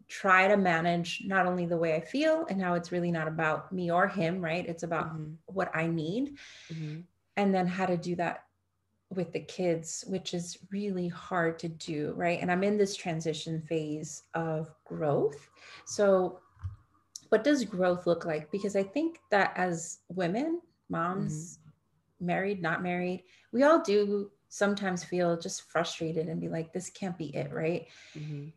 try 0.09 0.47
to 0.49 0.57
manage 0.57 1.23
not 1.27 1.45
only 1.45 1.67
the 1.67 1.77
way 1.77 1.95
I 1.97 2.01
feel 2.01 2.47
and 2.49 2.63
how 2.63 2.75
it's 2.75 2.93
really 2.93 3.11
not 3.11 3.27
about 3.27 3.73
me 3.73 3.91
or 3.91 4.07
him, 4.07 4.41
right? 4.41 4.65
It's 4.67 4.85
about 4.85 5.13
mm-hmm. 5.13 5.35
what 5.47 5.71
I 5.75 5.87
need, 5.87 6.37
mm-hmm. 6.73 7.01
and 7.37 7.55
then 7.55 7.67
how 7.67 7.87
to 7.87 7.97
do 7.97 8.17
that 8.17 8.44
with 9.17 9.33
the 9.33 9.41
kids, 9.41 10.05
which 10.09 10.35
is 10.35 10.59
really 10.71 11.09
hard 11.09 11.59
to 11.61 11.69
do, 11.69 12.13
right? 12.17 12.41
And 12.41 12.51
I'm 12.51 12.65
in 12.65 12.77
this 12.77 12.97
transition 12.97 13.61
phase 13.63 14.23
of 14.35 14.71
growth. 14.85 15.49
So, 15.85 16.41
what 17.31 17.43
does 17.43 17.65
growth 17.65 18.07
look 18.07 18.25
like? 18.25 18.51
Because 18.51 18.77
I 18.77 18.83
think 18.83 19.19
that 19.31 19.53
as 19.57 19.99
women, 20.09 20.61
moms, 20.89 21.59
mm-hmm. 21.59 22.27
married, 22.27 22.63
not 22.63 22.83
married, 22.83 23.25
we 23.53 23.65
all 23.65 23.83
do 23.83 24.31
sometimes 24.49 25.03
feel 25.03 25.37
just 25.37 25.71
frustrated 25.71 26.29
and 26.29 26.41
be 26.41 26.49
like, 26.49 26.73
this 26.73 26.91
can't 26.91 27.19
be 27.19 27.35
it, 27.35 27.53
right? 27.53 27.87
Mm-hmm. 28.17 28.49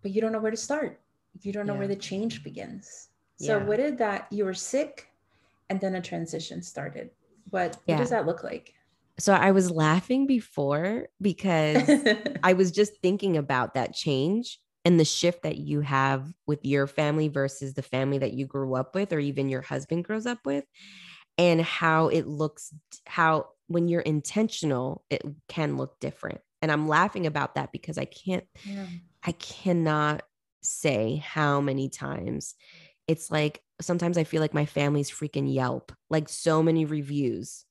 But 0.00 0.12
you 0.12 0.20
don't 0.20 0.32
know 0.32 0.40
where 0.40 0.50
to 0.50 0.56
start. 0.56 1.00
You 1.42 1.52
don't 1.52 1.66
know 1.66 1.74
yeah. 1.74 1.80
where 1.80 1.88
the 1.88 1.96
change 1.96 2.42
begins. 2.42 3.08
So, 3.36 3.58
yeah. 3.58 3.64
what 3.64 3.76
did 3.76 3.98
that? 3.98 4.26
You 4.30 4.44
were 4.44 4.54
sick 4.54 5.08
and 5.68 5.80
then 5.80 5.96
a 5.96 6.00
transition 6.00 6.62
started. 6.62 7.10
What, 7.50 7.76
yeah. 7.86 7.96
what 7.96 8.00
does 8.00 8.10
that 8.10 8.26
look 8.26 8.42
like? 8.44 8.74
So 9.22 9.32
I 9.32 9.52
was 9.52 9.70
laughing 9.70 10.26
before 10.26 11.06
because 11.20 11.88
I 12.42 12.54
was 12.54 12.72
just 12.72 12.94
thinking 13.02 13.36
about 13.36 13.74
that 13.74 13.94
change 13.94 14.58
and 14.84 14.98
the 14.98 15.04
shift 15.04 15.44
that 15.44 15.58
you 15.58 15.80
have 15.80 16.26
with 16.48 16.64
your 16.64 16.88
family 16.88 17.28
versus 17.28 17.74
the 17.74 17.82
family 17.82 18.18
that 18.18 18.32
you 18.32 18.46
grew 18.46 18.74
up 18.74 18.96
with 18.96 19.12
or 19.12 19.20
even 19.20 19.48
your 19.48 19.62
husband 19.62 20.02
grows 20.04 20.26
up 20.26 20.40
with 20.44 20.64
and 21.38 21.60
how 21.60 22.08
it 22.08 22.26
looks 22.26 22.74
how 23.06 23.46
when 23.68 23.86
you're 23.86 24.00
intentional 24.00 25.04
it 25.08 25.22
can 25.48 25.76
look 25.76 26.00
different 26.00 26.40
and 26.60 26.72
i'm 26.72 26.88
laughing 26.88 27.26
about 27.26 27.54
that 27.54 27.70
because 27.70 27.98
i 27.98 28.04
can't 28.04 28.44
yeah. 28.64 28.86
i 29.24 29.30
cannot 29.32 30.24
say 30.62 31.22
how 31.24 31.60
many 31.60 31.88
times 31.88 32.54
it's 33.06 33.30
like 33.30 33.62
sometimes 33.80 34.18
i 34.18 34.24
feel 34.24 34.40
like 34.40 34.52
my 34.52 34.66
family's 34.66 35.12
freaking 35.12 35.52
yelp 35.52 35.92
like 36.10 36.28
so 36.28 36.60
many 36.60 36.84
reviews 36.84 37.64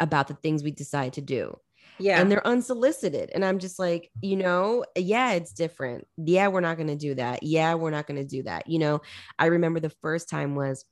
about 0.00 0.28
the 0.28 0.34
things 0.34 0.62
we 0.62 0.70
decide 0.70 1.12
to 1.14 1.20
do. 1.20 1.56
Yeah. 1.98 2.20
And 2.20 2.30
they're 2.30 2.46
unsolicited. 2.46 3.30
And 3.34 3.44
I'm 3.44 3.58
just 3.58 3.78
like, 3.78 4.10
you 4.22 4.36
know, 4.36 4.84
yeah, 4.96 5.32
it's 5.32 5.52
different. 5.52 6.06
Yeah, 6.16 6.48
we're 6.48 6.62
not 6.62 6.78
going 6.78 6.88
to 6.88 6.96
do 6.96 7.14
that. 7.16 7.42
Yeah, 7.42 7.74
we're 7.74 7.90
not 7.90 8.06
going 8.06 8.18
to 8.18 8.26
do 8.26 8.42
that. 8.44 8.66
You 8.68 8.78
know, 8.78 9.02
I 9.38 9.46
remember 9.46 9.80
the 9.80 9.92
first 10.00 10.28
time 10.28 10.54
was 10.54 10.86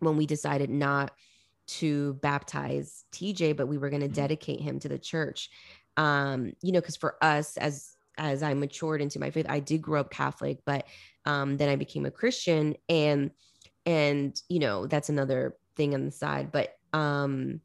when 0.00 0.18
we 0.18 0.26
decided 0.26 0.68
not 0.68 1.12
to 1.68 2.14
baptize 2.14 3.04
TJ, 3.12 3.56
but 3.56 3.66
we 3.66 3.78
were 3.78 3.88
going 3.88 4.02
to 4.02 4.08
mm-hmm. 4.08 4.14
dedicate 4.14 4.60
him 4.60 4.78
to 4.80 4.88
the 4.88 4.98
church. 4.98 5.48
um 5.98 6.52
you 6.62 6.72
know 6.72 6.80
because 6.80 6.96
for 6.96 7.16
us 7.22 7.58
as 7.58 7.96
as 8.16 8.42
i 8.42 8.54
matured 8.54 9.02
into 9.02 9.18
my 9.18 9.30
faith 9.30 9.46
i 9.48 9.60
did 9.60 9.82
grow 9.82 10.00
up 10.00 10.10
catholic 10.10 10.58
but 10.64 10.86
um 11.26 11.56
then 11.58 11.68
i 11.68 11.76
became 11.76 12.06
a 12.06 12.10
christian 12.10 12.74
and 12.88 13.30
and 13.84 14.40
you 14.48 14.58
know 14.58 14.86
that's 14.86 15.10
another 15.10 15.54
thing 15.76 15.94
on 15.94 16.04
the 16.04 16.10
side 16.10 16.50
but 16.50 16.76
um 16.94 17.60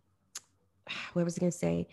what 1.14 1.26
was 1.26 1.38
i 1.38 1.40
going 1.40 1.52
to 1.52 1.58
say 1.58 1.88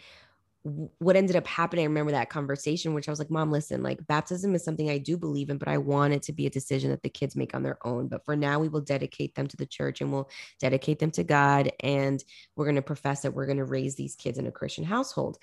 what 0.99 1.15
ended 1.15 1.37
up 1.37 1.47
happening, 1.47 1.83
I 1.85 1.89
remember 1.89 2.13
that 2.13 2.31
conversation, 2.31 2.95
which 2.95 3.07
I 3.07 3.13
was 3.13 3.19
like, 3.19 3.31
Mom, 3.31 3.53
listen, 3.53 3.83
like 3.83 4.07
baptism 4.07 4.55
is 4.55 4.65
something 4.65 4.89
I 4.89 4.97
do 4.97 5.19
believe 5.19 5.51
in, 5.51 5.59
but 5.59 5.69
I 5.69 5.77
want 5.77 6.15
it 6.15 6.23
to 6.23 6.33
be 6.33 6.47
a 6.47 6.51
decision 6.51 6.91
that 6.91 7.03
the 7.03 7.11
kids 7.11 7.37
make 7.37 7.55
on 7.55 7.63
their 7.63 7.77
own. 7.87 8.09
But 8.09 8.25
for 8.25 8.35
now, 8.35 8.59
we 8.59 8.69
will 8.69 8.81
dedicate 8.81 9.35
them 9.35 9.47
to 9.47 9.59
the 9.59 9.67
church 9.67 10.01
and 10.01 10.11
we'll 10.11 10.31
dedicate 10.61 10.99
them 11.01 11.11
to 11.13 11.25
God. 11.25 11.71
And 11.81 12.25
we're 12.57 12.65
going 12.65 12.77
to 12.77 12.83
profess 12.83 13.21
that 13.23 13.35
we're 13.35 13.45
going 13.45 13.59
to 13.59 13.65
raise 13.65 13.95
these 13.95 14.17
kids 14.17 14.39
in 14.39 14.47
a 14.47 14.51
Christian 14.51 14.85
household. 14.85 15.37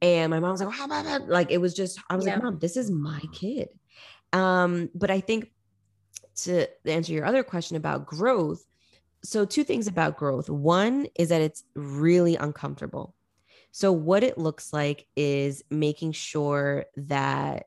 And 0.00 0.30
my 0.30 0.40
mom 0.40 0.52
was 0.52 0.62
like, 0.62 0.74
how 0.74 0.86
about 0.86 1.04
that? 1.04 1.28
Like, 1.28 1.50
it 1.50 1.58
was 1.58 1.74
just, 1.74 2.00
I 2.08 2.16
was 2.16 2.24
yeah. 2.24 2.34
like, 2.34 2.42
Mom, 2.42 2.58
this 2.58 2.78
is 2.78 2.90
my 2.90 3.20
kid. 3.34 3.68
Um, 4.32 4.88
but 4.94 5.10
I 5.10 5.20
think 5.20 5.52
to 6.36 6.68
answer 6.86 7.12
your 7.12 7.26
other 7.26 7.42
question 7.42 7.76
about 7.76 8.06
growth, 8.06 8.64
so 9.22 9.44
two 9.44 9.64
things 9.64 9.86
about 9.86 10.16
growth. 10.16 10.48
One 10.48 11.06
is 11.16 11.30
that 11.30 11.42
it's 11.42 11.64
really 11.74 12.36
uncomfortable 12.36 13.16
so, 13.76 13.92
what 13.92 14.22
it 14.22 14.38
looks 14.38 14.72
like 14.72 15.06
is 15.16 15.62
making 15.70 16.12
sure 16.12 16.86
that 16.96 17.66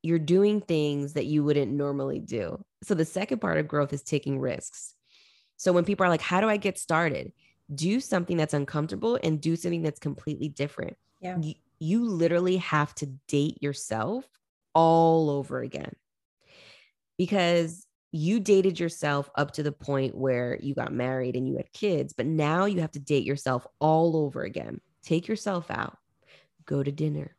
you're 0.00 0.20
doing 0.20 0.60
things 0.60 1.14
that 1.14 1.26
you 1.26 1.42
wouldn't 1.42 1.72
normally 1.72 2.20
do. 2.20 2.64
So, 2.84 2.94
the 2.94 3.04
second 3.04 3.40
part 3.40 3.58
of 3.58 3.66
growth 3.66 3.92
is 3.92 4.04
taking 4.04 4.38
risks. 4.38 4.94
So, 5.56 5.72
when 5.72 5.84
people 5.84 6.06
are 6.06 6.08
like, 6.08 6.20
How 6.20 6.40
do 6.40 6.48
I 6.48 6.56
get 6.56 6.78
started? 6.78 7.32
Do 7.74 7.98
something 7.98 8.36
that's 8.36 8.54
uncomfortable 8.54 9.18
and 9.24 9.40
do 9.40 9.56
something 9.56 9.82
that's 9.82 9.98
completely 9.98 10.48
different. 10.48 10.96
Yeah. 11.20 11.38
You, 11.40 11.54
you 11.80 12.04
literally 12.08 12.58
have 12.58 12.94
to 12.96 13.06
date 13.26 13.60
yourself 13.60 14.24
all 14.72 15.30
over 15.30 15.62
again 15.62 15.96
because 17.18 17.88
you 18.12 18.38
dated 18.38 18.78
yourself 18.78 19.30
up 19.34 19.52
to 19.52 19.62
the 19.62 19.72
point 19.72 20.14
where 20.14 20.58
you 20.60 20.74
got 20.74 20.92
married 20.92 21.34
and 21.34 21.48
you 21.48 21.56
had 21.56 21.72
kids, 21.72 22.12
but 22.12 22.26
now 22.26 22.66
you 22.66 22.80
have 22.82 22.92
to 22.92 22.98
date 22.98 23.24
yourself 23.24 23.66
all 23.80 24.16
over 24.16 24.42
again. 24.42 24.80
Take 25.02 25.26
yourself 25.26 25.70
out, 25.70 25.96
go 26.66 26.82
to 26.82 26.92
dinner, 26.92 27.34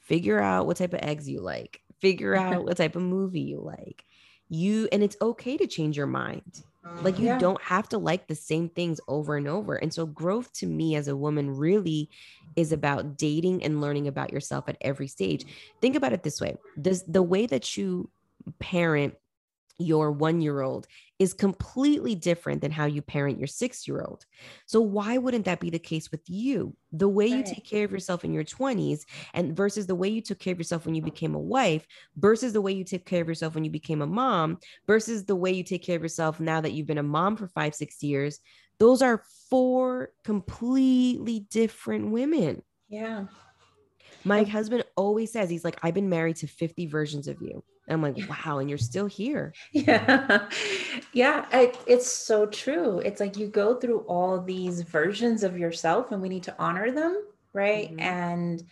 figure 0.00 0.40
out 0.40 0.66
what 0.66 0.76
type 0.76 0.92
of 0.92 1.00
eggs 1.02 1.28
you 1.28 1.40
like, 1.40 1.80
figure 2.00 2.34
out 2.34 2.64
what 2.64 2.76
type 2.76 2.96
of 2.96 3.02
movie 3.02 3.40
you 3.40 3.60
like. 3.60 4.04
You, 4.48 4.88
and 4.90 5.02
it's 5.02 5.16
okay 5.22 5.56
to 5.56 5.66
change 5.66 5.96
your 5.96 6.06
mind. 6.06 6.64
Like 7.02 7.18
you 7.18 7.26
yeah. 7.26 7.38
don't 7.38 7.60
have 7.60 7.88
to 7.90 7.98
like 7.98 8.26
the 8.26 8.34
same 8.34 8.70
things 8.70 9.00
over 9.08 9.36
and 9.36 9.46
over. 9.46 9.76
And 9.76 9.92
so 9.92 10.06
growth 10.06 10.52
to 10.54 10.66
me 10.66 10.96
as 10.96 11.06
a 11.06 11.16
woman 11.16 11.54
really 11.54 12.08
is 12.56 12.72
about 12.72 13.18
dating 13.18 13.62
and 13.62 13.80
learning 13.80 14.08
about 14.08 14.32
yourself 14.32 14.68
at 14.68 14.78
every 14.80 15.06
stage. 15.06 15.44
Think 15.80 15.96
about 15.96 16.14
it 16.14 16.22
this 16.22 16.40
way. 16.40 16.56
Does 16.80 17.04
the 17.04 17.22
way 17.22 17.46
that 17.46 17.76
you 17.76 18.10
parent 18.58 19.14
your 19.78 20.10
one 20.10 20.40
year 20.40 20.60
old 20.60 20.86
is 21.18 21.32
completely 21.32 22.14
different 22.14 22.60
than 22.60 22.70
how 22.70 22.84
you 22.84 23.02
parent 23.02 23.38
your 23.38 23.46
six 23.46 23.88
year 23.88 24.02
old. 24.02 24.24
So, 24.66 24.80
why 24.80 25.18
wouldn't 25.18 25.44
that 25.46 25.60
be 25.60 25.70
the 25.70 25.78
case 25.78 26.10
with 26.10 26.22
you? 26.28 26.76
The 26.92 27.08
way 27.08 27.26
you 27.26 27.42
take 27.42 27.64
care 27.64 27.84
of 27.84 27.92
yourself 27.92 28.24
in 28.24 28.32
your 28.32 28.44
20s 28.44 29.00
and 29.34 29.56
versus 29.56 29.86
the 29.86 29.94
way 29.94 30.08
you 30.08 30.20
took 30.20 30.38
care 30.38 30.52
of 30.52 30.58
yourself 30.58 30.84
when 30.84 30.94
you 30.94 31.02
became 31.02 31.34
a 31.34 31.40
wife, 31.40 31.86
versus 32.16 32.52
the 32.52 32.60
way 32.60 32.72
you 32.72 32.84
take 32.84 33.06
care 33.06 33.22
of 33.22 33.28
yourself 33.28 33.54
when 33.54 33.64
you 33.64 33.70
became 33.70 34.02
a 34.02 34.06
mom, 34.06 34.58
versus 34.86 35.24
the 35.24 35.36
way 35.36 35.52
you 35.52 35.62
take 35.62 35.84
care 35.84 35.96
of 35.96 36.02
yourself 36.02 36.40
now 36.40 36.60
that 36.60 36.72
you've 36.72 36.86
been 36.86 36.98
a 36.98 37.02
mom 37.02 37.36
for 37.36 37.48
five, 37.48 37.74
six 37.74 38.02
years. 38.02 38.40
Those 38.78 39.02
are 39.02 39.22
four 39.50 40.10
completely 40.24 41.46
different 41.50 42.10
women. 42.10 42.62
Yeah. 42.88 43.26
My 44.24 44.44
husband 44.44 44.84
always 44.96 45.32
says, 45.32 45.50
he's 45.50 45.64
like, 45.64 45.78
I've 45.82 45.94
been 45.94 46.08
married 46.08 46.36
to 46.36 46.46
50 46.46 46.86
versions 46.86 47.28
of 47.28 47.40
you. 47.40 47.64
And 47.88 48.04
I'm 48.04 48.14
like, 48.14 48.28
wow, 48.28 48.58
and 48.58 48.68
you're 48.68 48.78
still 48.78 49.06
here. 49.06 49.52
Yeah. 49.72 50.48
Yeah. 51.12 51.46
I, 51.52 51.72
it's 51.86 52.06
so 52.06 52.46
true. 52.46 52.98
It's 53.00 53.18
like 53.18 53.36
you 53.36 53.48
go 53.48 53.76
through 53.76 54.00
all 54.00 54.40
these 54.40 54.82
versions 54.82 55.42
of 55.42 55.58
yourself 55.58 56.12
and 56.12 56.20
we 56.20 56.28
need 56.28 56.42
to 56.44 56.54
honor 56.58 56.90
them. 56.92 57.24
Right. 57.54 57.88
Mm-hmm. 57.90 58.00
And, 58.00 58.62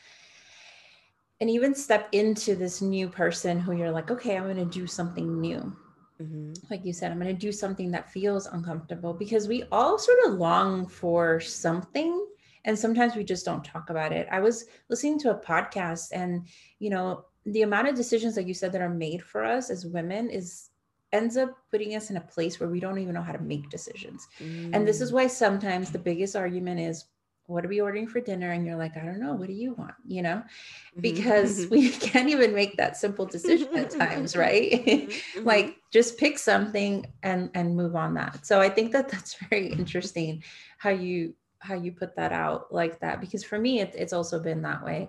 and 1.40 1.50
even 1.50 1.74
step 1.74 2.08
into 2.12 2.54
this 2.54 2.82
new 2.82 3.08
person 3.08 3.58
who 3.58 3.72
you're 3.72 3.90
like, 3.90 4.10
okay, 4.10 4.36
I'm 4.36 4.44
going 4.44 4.56
to 4.56 4.64
do 4.66 4.86
something 4.86 5.40
new. 5.40 5.74
Mm-hmm. 6.20 6.52
Like 6.70 6.84
you 6.84 6.92
said, 6.92 7.10
I'm 7.10 7.18
going 7.18 7.34
to 7.34 7.40
do 7.40 7.52
something 7.52 7.90
that 7.92 8.10
feels 8.10 8.46
uncomfortable 8.46 9.14
because 9.14 9.48
we 9.48 9.64
all 9.72 9.98
sort 9.98 10.18
of 10.26 10.34
long 10.34 10.86
for 10.86 11.40
something 11.40 12.26
and 12.66 12.78
sometimes 12.78 13.14
we 13.14 13.24
just 13.24 13.44
don't 13.44 13.64
talk 13.64 13.90
about 13.90 14.12
it. 14.12 14.26
I 14.30 14.40
was 14.40 14.66
listening 14.90 15.18
to 15.20 15.30
a 15.30 15.38
podcast 15.38 16.08
and, 16.12 16.46
you 16.80 16.90
know, 16.90 17.24
the 17.46 17.62
amount 17.62 17.88
of 17.88 17.94
decisions 17.94 18.36
like 18.36 18.46
you 18.46 18.54
said 18.54 18.72
that 18.72 18.80
are 18.80 18.88
made 18.88 19.22
for 19.22 19.44
us 19.44 19.70
as 19.70 19.86
women 19.86 20.28
is 20.30 20.70
ends 21.12 21.36
up 21.36 21.56
putting 21.70 21.94
us 21.94 22.10
in 22.10 22.16
a 22.16 22.20
place 22.20 22.58
where 22.58 22.68
we 22.68 22.80
don't 22.80 22.98
even 22.98 23.14
know 23.14 23.22
how 23.22 23.32
to 23.32 23.40
make 23.40 23.70
decisions. 23.70 24.26
Mm. 24.40 24.70
And 24.74 24.86
this 24.86 25.00
is 25.00 25.12
mm. 25.12 25.14
why 25.14 25.26
sometimes 25.28 25.90
the 25.90 25.98
biggest 25.98 26.34
argument 26.34 26.80
is 26.80 27.04
what 27.46 27.64
are 27.64 27.68
we 27.68 27.80
ordering 27.80 28.08
for 28.08 28.20
dinner 28.20 28.50
and 28.50 28.66
you're 28.66 28.76
like 28.76 28.96
i 28.96 29.00
don't 29.00 29.20
know 29.20 29.32
what 29.32 29.46
do 29.46 29.52
you 29.52 29.74
want 29.74 29.94
you 30.06 30.20
know 30.20 30.36
mm-hmm. 30.36 31.00
because 31.00 31.66
we 31.70 31.90
can't 32.08 32.28
even 32.28 32.54
make 32.54 32.76
that 32.76 32.96
simple 32.96 33.24
decision 33.24 33.68
at 33.76 33.90
times 34.02 34.36
right 34.36 34.72
mm-hmm. 34.72 35.44
like 35.44 35.76
just 35.92 36.18
pick 36.18 36.38
something 36.38 37.06
and 37.22 37.50
and 37.54 37.76
move 37.76 37.94
on 37.94 38.14
that 38.14 38.44
so 38.44 38.60
i 38.60 38.68
think 38.68 38.92
that 38.92 39.08
that's 39.08 39.36
very 39.48 39.68
interesting 39.68 40.42
how 40.78 40.90
you 40.90 41.34
how 41.58 41.74
you 41.74 41.92
put 41.92 42.16
that 42.16 42.32
out 42.32 42.72
like 42.72 42.98
that 43.00 43.20
because 43.20 43.44
for 43.44 43.58
me 43.58 43.80
it, 43.80 43.94
it's 43.96 44.12
also 44.12 44.40
been 44.40 44.62
that 44.62 44.84
way 44.84 45.08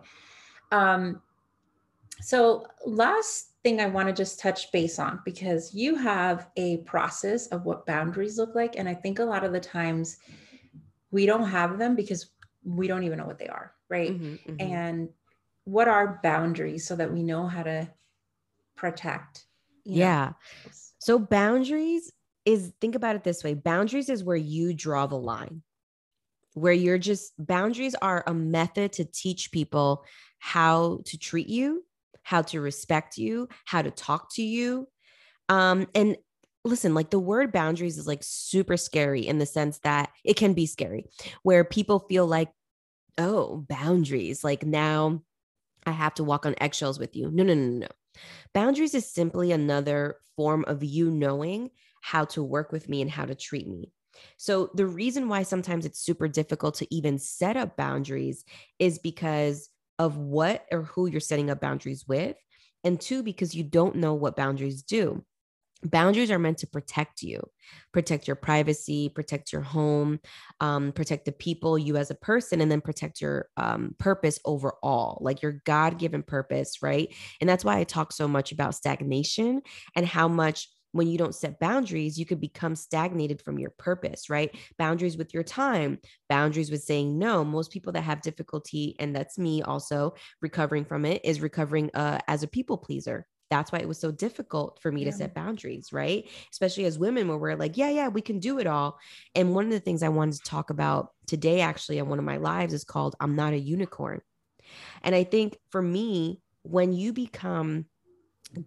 um 0.71 1.21
so, 2.21 2.65
last 2.85 3.53
thing 3.63 3.79
I 3.79 3.87
want 3.87 4.07
to 4.07 4.13
just 4.13 4.39
touch 4.39 4.71
base 4.71 4.99
on 4.99 5.19
because 5.25 5.73
you 5.73 5.95
have 5.95 6.49
a 6.55 6.77
process 6.77 7.47
of 7.47 7.65
what 7.65 7.85
boundaries 7.85 8.37
look 8.37 8.55
like. 8.55 8.77
And 8.77 8.87
I 8.87 8.93
think 8.93 9.19
a 9.19 9.25
lot 9.25 9.43
of 9.43 9.53
the 9.53 9.59
times 9.59 10.17
we 11.11 11.25
don't 11.25 11.47
have 11.47 11.77
them 11.77 11.95
because 11.95 12.29
we 12.63 12.87
don't 12.87 13.03
even 13.03 13.17
know 13.17 13.25
what 13.25 13.39
they 13.39 13.47
are, 13.47 13.73
right? 13.89 14.11
Mm-hmm, 14.11 14.51
mm-hmm. 14.51 14.73
And 14.73 15.09
what 15.65 15.87
are 15.87 16.19
boundaries 16.23 16.87
so 16.87 16.95
that 16.95 17.11
we 17.11 17.23
know 17.23 17.47
how 17.47 17.63
to 17.63 17.89
protect? 18.75 19.45
yeah. 19.83 20.33
Know? 20.65 20.71
So, 20.99 21.19
boundaries 21.19 22.11
is 22.45 22.71
think 22.79 22.95
about 22.95 23.15
it 23.17 23.23
this 23.25 23.43
way 23.43 23.53
boundaries 23.53 24.07
is 24.09 24.23
where 24.23 24.37
you 24.37 24.73
draw 24.73 25.05
the 25.05 25.17
line 25.17 25.61
where 26.53 26.73
you're 26.73 26.97
just 26.97 27.33
boundaries 27.37 27.93
are 28.01 28.23
a 28.25 28.33
method 28.33 28.93
to 28.93 29.03
teach 29.03 29.51
people 29.51 30.03
how 30.39 30.99
to 31.05 31.17
treat 31.17 31.47
you 31.47 31.83
how 32.27 32.41
to 32.41 32.59
respect 32.59 33.17
you, 33.17 33.47
how 33.63 33.81
to 33.81 33.89
talk 33.89 34.27
to 34.33 34.43
you. 34.43 34.85
Um, 35.47 35.87
and 35.95 36.17
listen, 36.65 36.93
like 36.93 37.09
the 37.09 37.19
word 37.19 37.53
boundaries 37.53 37.97
is 37.97 38.05
like 38.05 38.19
super 38.21 38.75
scary 38.75 39.25
in 39.25 39.37
the 39.37 39.45
sense 39.45 39.79
that 39.79 40.09
it 40.25 40.35
can 40.35 40.53
be 40.53 40.65
scary, 40.65 41.05
where 41.43 41.63
people 41.63 41.99
feel 41.99 42.27
like, 42.27 42.49
oh, 43.17 43.65
boundaries, 43.69 44.43
like 44.43 44.65
now 44.65 45.23
I 45.85 45.91
have 45.91 46.15
to 46.15 46.25
walk 46.25 46.45
on 46.45 46.55
eggshells 46.59 46.99
with 46.99 47.15
you. 47.15 47.31
No, 47.31 47.45
no, 47.45 47.53
no, 47.53 47.79
no. 47.79 47.87
Boundaries 48.53 48.93
is 48.93 49.09
simply 49.09 49.53
another 49.53 50.17
form 50.35 50.65
of 50.67 50.83
you 50.83 51.09
knowing 51.09 51.71
how 52.01 52.25
to 52.25 52.43
work 52.43 52.73
with 52.73 52.89
me 52.89 53.01
and 53.01 53.09
how 53.09 53.23
to 53.23 53.35
treat 53.35 53.69
me. 53.69 53.93
So, 54.35 54.69
the 54.73 54.85
reason 54.85 55.29
why 55.29 55.43
sometimes 55.43 55.85
it's 55.85 56.01
super 56.01 56.27
difficult 56.27 56.75
to 56.75 56.93
even 56.93 57.19
set 57.19 57.55
up 57.55 57.77
boundaries 57.77 58.43
is 58.79 58.99
because 58.99 59.69
of 59.99 60.17
what 60.17 60.65
or 60.71 60.83
who 60.83 61.07
you're 61.07 61.19
setting 61.19 61.49
up 61.49 61.61
boundaries 61.61 62.05
with. 62.07 62.35
And 62.83 62.99
two, 62.99 63.23
because 63.23 63.55
you 63.55 63.63
don't 63.63 63.95
know 63.95 64.13
what 64.13 64.35
boundaries 64.35 64.83
do. 64.83 65.23
Boundaries 65.83 66.31
are 66.31 66.39
meant 66.39 66.57
to 66.59 66.67
protect 66.67 67.21
you, 67.21 67.39
protect 67.93 68.27
your 68.27 68.35
privacy, 68.35 69.09
protect 69.09 69.53
your 69.53 69.61
home, 69.61 70.19
um, 70.59 70.91
protect 70.91 71.25
the 71.25 71.31
people, 71.31 71.77
you 71.77 71.97
as 71.97 72.09
a 72.09 72.15
person, 72.15 72.61
and 72.61 72.71
then 72.71 72.81
protect 72.81 73.21
your 73.21 73.47
um, 73.57 73.93
purpose 73.99 74.39
overall, 74.43 75.19
like 75.21 75.43
your 75.43 75.61
God 75.65 75.99
given 75.99 76.23
purpose, 76.23 76.81
right? 76.81 77.13
And 77.41 77.49
that's 77.49 77.63
why 77.63 77.77
I 77.77 77.83
talk 77.83 78.11
so 78.11 78.27
much 78.27 78.51
about 78.51 78.73
stagnation 78.73 79.61
and 79.95 80.05
how 80.05 80.27
much 80.27 80.67
when 80.97 81.07
you 81.07 81.17
don't 81.17 81.35
set 81.35 81.59
boundaries, 81.59 82.17
you 82.17 82.25
could 82.25 82.41
become 82.41 82.75
stagnated 82.75 83.41
from 83.41 83.59
your 83.59 83.71
purpose, 83.77 84.29
right? 84.29 84.55
Boundaries 84.77 85.17
with 85.17 85.33
your 85.33 85.43
time, 85.43 85.99
boundaries 86.29 86.71
with 86.71 86.83
saying 86.83 87.17
no. 87.17 87.43
Most 87.43 87.71
people 87.71 87.93
that 87.93 88.01
have 88.01 88.21
difficulty, 88.21 88.95
and 88.99 89.15
that's 89.15 89.37
me 89.37 89.61
also 89.61 90.15
recovering 90.41 90.85
from 90.85 91.05
it, 91.05 91.21
is 91.23 91.41
recovering 91.41 91.89
uh, 91.93 92.19
as 92.27 92.43
a 92.43 92.47
people 92.47 92.77
pleaser. 92.77 93.27
That's 93.49 93.71
why 93.71 93.79
it 93.79 93.87
was 93.87 93.99
so 93.99 94.11
difficult 94.11 94.79
for 94.81 94.91
me 94.91 95.05
yeah. 95.05 95.11
to 95.11 95.17
set 95.17 95.33
boundaries, 95.33 95.93
right? 95.93 96.27
Especially 96.51 96.85
as 96.85 96.99
women, 96.99 97.27
where 97.27 97.37
we're 97.37 97.55
like, 97.55 97.77
yeah, 97.77 97.89
yeah, 97.89 98.09
we 98.09 98.21
can 98.21 98.39
do 98.39 98.59
it 98.59 98.67
all. 98.67 98.99
And 99.35 99.55
one 99.55 99.65
of 99.65 99.71
the 99.71 99.79
things 99.79 100.03
I 100.03 100.09
wanted 100.09 100.35
to 100.35 100.49
talk 100.49 100.69
about 100.69 101.11
today, 101.27 101.61
actually, 101.61 101.99
on 101.99 102.09
one 102.09 102.19
of 102.19 102.25
my 102.25 102.37
lives, 102.37 102.73
is 102.73 102.83
called 102.83 103.15
I'm 103.19 103.35
Not 103.35 103.53
a 103.53 103.59
Unicorn. 103.59 104.21
And 105.01 105.15
I 105.15 105.23
think 105.23 105.57
for 105.71 105.81
me, 105.81 106.41
when 106.63 106.91
you 106.91 107.13
become 107.13 107.85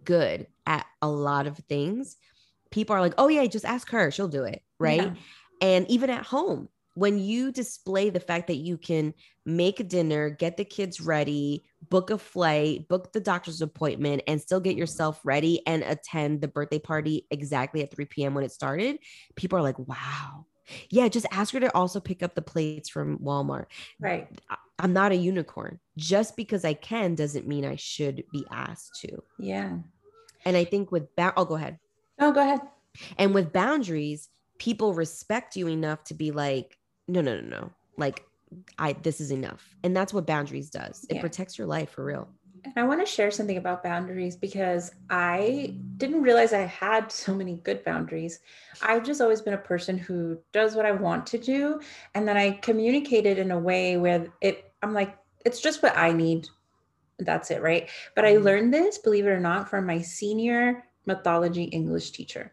good 0.03 0.47
at 0.65 0.85
a 1.01 1.09
lot 1.09 1.47
of 1.47 1.57
things, 1.69 2.17
people 2.71 2.95
are 2.95 3.01
like, 3.01 3.13
oh, 3.17 3.27
yeah, 3.27 3.45
just 3.45 3.65
ask 3.65 3.89
her. 3.89 4.11
She'll 4.11 4.27
do 4.27 4.43
it. 4.43 4.61
Right. 4.79 5.01
Yeah. 5.01 5.13
And 5.61 5.89
even 5.89 6.09
at 6.09 6.25
home, 6.25 6.69
when 6.95 7.19
you 7.19 7.51
display 7.51 8.09
the 8.09 8.19
fact 8.19 8.47
that 8.47 8.57
you 8.57 8.77
can 8.77 9.13
make 9.45 9.87
dinner, 9.87 10.29
get 10.29 10.57
the 10.57 10.65
kids 10.65 10.99
ready, 10.99 11.63
book 11.89 12.09
a 12.09 12.17
flight, 12.17 12.87
book 12.89 13.13
the 13.13 13.19
doctor's 13.21 13.61
appointment, 13.61 14.23
and 14.27 14.41
still 14.41 14.59
get 14.59 14.75
yourself 14.75 15.19
ready 15.23 15.65
and 15.65 15.83
attend 15.83 16.41
the 16.41 16.47
birthday 16.47 16.79
party 16.79 17.27
exactly 17.31 17.81
at 17.81 17.93
3 17.93 18.05
p.m. 18.05 18.33
when 18.33 18.43
it 18.43 18.51
started, 18.51 18.99
people 19.35 19.57
are 19.57 19.61
like, 19.61 19.79
wow. 19.79 20.45
Yeah, 20.89 21.07
just 21.07 21.25
ask 21.31 21.53
her 21.53 21.59
to 21.59 21.75
also 21.75 21.99
pick 21.99 22.23
up 22.23 22.35
the 22.35 22.41
plates 22.41 22.89
from 22.89 23.19
Walmart. 23.19 23.65
Right. 23.99 24.27
I'm 24.81 24.93
not 24.93 25.11
a 25.11 25.15
unicorn. 25.15 25.79
Just 25.97 26.35
because 26.35 26.65
I 26.65 26.73
can 26.73 27.15
doesn't 27.15 27.47
mean 27.47 27.65
I 27.65 27.75
should 27.75 28.23
be 28.31 28.45
asked 28.51 28.99
to. 29.01 29.21
Yeah. 29.39 29.77
And 30.45 30.57
I 30.57 30.63
think 30.63 30.91
with 30.91 31.03
that, 31.15 31.33
ba- 31.35 31.39
I'll 31.39 31.45
go 31.45 31.55
ahead. 31.55 31.77
Oh, 32.19 32.31
go 32.31 32.41
ahead. 32.41 32.61
And 33.17 33.33
with 33.33 33.53
boundaries, 33.53 34.29
people 34.57 34.93
respect 34.93 35.55
you 35.55 35.67
enough 35.67 36.03
to 36.05 36.13
be 36.13 36.31
like, 36.31 36.77
no, 37.07 37.21
no, 37.21 37.39
no, 37.39 37.47
no. 37.47 37.71
Like, 37.97 38.25
I 38.77 38.93
this 38.93 39.21
is 39.21 39.31
enough. 39.31 39.75
And 39.83 39.95
that's 39.95 40.13
what 40.13 40.25
boundaries 40.25 40.69
does. 40.69 41.05
It 41.09 41.15
Yeah. 41.15 41.21
protects 41.21 41.57
your 41.57 41.67
life 41.67 41.91
for 41.91 42.03
real. 42.03 42.27
And 42.63 42.73
I 42.75 42.83
want 42.83 42.99
to 42.99 43.05
share 43.05 43.31
something 43.31 43.57
about 43.57 43.81
boundaries 43.81 44.35
because 44.35 44.91
I 45.09 45.75
didn't 45.97 46.21
realize 46.21 46.53
I 46.53 46.59
had 46.59 47.11
so 47.11 47.33
many 47.33 47.55
good 47.63 47.83
boundaries. 47.83 48.39
I've 48.81 49.03
just 49.03 49.19
always 49.21 49.41
been 49.41 49.55
a 49.55 49.57
person 49.57 49.97
who 49.97 50.37
does 50.51 50.75
what 50.75 50.85
I 50.85 50.91
want 50.91 51.25
to 51.27 51.37
do. 51.37 51.79
And 52.13 52.27
then 52.27 52.37
I 52.37 52.51
communicated 52.51 53.39
in 53.39 53.51
a 53.51 53.57
way 53.59 53.97
where 53.97 54.27
it, 54.41 54.70
I'm 54.81 54.93
like, 54.93 55.17
it's 55.45 55.61
just 55.61 55.81
what 55.83 55.97
I 55.97 56.11
need. 56.13 56.47
That's 57.19 57.51
it, 57.51 57.61
right? 57.61 57.89
But 58.15 58.25
I 58.25 58.37
Mhm. 58.37 58.43
learned 58.43 58.73
this, 58.73 58.97
believe 58.97 59.25
it 59.27 59.29
or 59.29 59.39
not, 59.39 59.69
from 59.69 59.85
my 59.85 60.01
senior 60.01 60.85
mythology 61.05 61.63
English 61.65 62.11
teacher. 62.11 62.51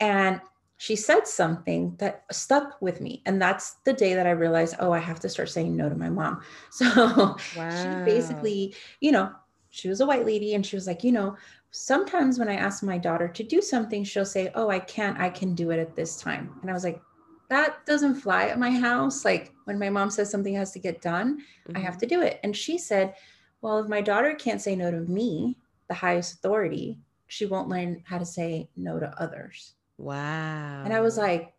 And 0.00 0.40
she 0.76 0.94
said 0.96 1.26
something 1.26 1.96
that 1.98 2.24
stuck 2.30 2.80
with 2.80 3.00
me. 3.00 3.22
And 3.26 3.40
that's 3.42 3.76
the 3.84 3.92
day 3.92 4.14
that 4.14 4.26
I 4.26 4.30
realized, 4.30 4.76
oh, 4.78 4.92
I 4.92 4.98
have 4.98 5.20
to 5.20 5.28
start 5.28 5.50
saying 5.50 5.76
no 5.76 5.88
to 5.88 5.94
my 5.96 6.08
mom. 6.10 6.40
So 6.70 7.36
she 7.68 8.00
basically, 8.04 8.74
you 9.00 9.12
know, 9.12 9.32
she 9.70 9.88
was 9.88 10.00
a 10.00 10.06
white 10.06 10.24
lady 10.26 10.54
and 10.54 10.64
she 10.64 10.76
was 10.76 10.86
like, 10.86 11.04
you 11.04 11.12
know, 11.12 11.36
sometimes 11.70 12.38
when 12.38 12.48
I 12.48 12.54
ask 12.54 12.82
my 12.82 12.98
daughter 12.98 13.28
to 13.28 13.42
do 13.42 13.60
something, 13.60 14.04
she'll 14.04 14.24
say, 14.24 14.50
oh, 14.54 14.70
I 14.70 14.78
can't, 14.78 15.18
I 15.18 15.30
can 15.30 15.54
do 15.54 15.70
it 15.70 15.78
at 15.80 15.94
this 15.96 16.16
time. 16.16 16.54
And 16.62 16.70
I 16.70 16.74
was 16.74 16.84
like, 16.84 17.02
that 17.48 17.84
doesn't 17.86 18.16
fly 18.16 18.48
at 18.48 18.58
my 18.58 18.70
house. 18.70 19.24
Like 19.24 19.52
when 19.64 19.78
my 19.78 19.90
mom 19.90 20.10
says 20.10 20.30
something 20.30 20.54
has 20.54 20.72
to 20.72 20.78
get 20.78 21.00
done, 21.00 21.40
I 21.74 21.80
have 21.80 21.94
Mhm. 21.94 22.00
to 22.00 22.06
do 22.06 22.20
it. 22.22 22.40
And 22.42 22.56
she 22.56 22.78
said, 22.78 23.14
well, 23.60 23.78
if 23.78 23.88
my 23.88 24.00
daughter 24.00 24.34
can't 24.34 24.60
say 24.60 24.76
no 24.76 24.90
to 24.90 25.00
me, 25.00 25.58
the 25.88 25.94
highest 25.94 26.34
authority, 26.34 26.98
she 27.26 27.46
won't 27.46 27.68
learn 27.68 28.02
how 28.06 28.18
to 28.18 28.24
say 28.26 28.68
no 28.76 28.98
to 29.00 29.12
others. 29.20 29.74
Wow. 29.98 30.82
And 30.84 30.92
I 30.92 31.00
was 31.00 31.16
like, 31.18 31.54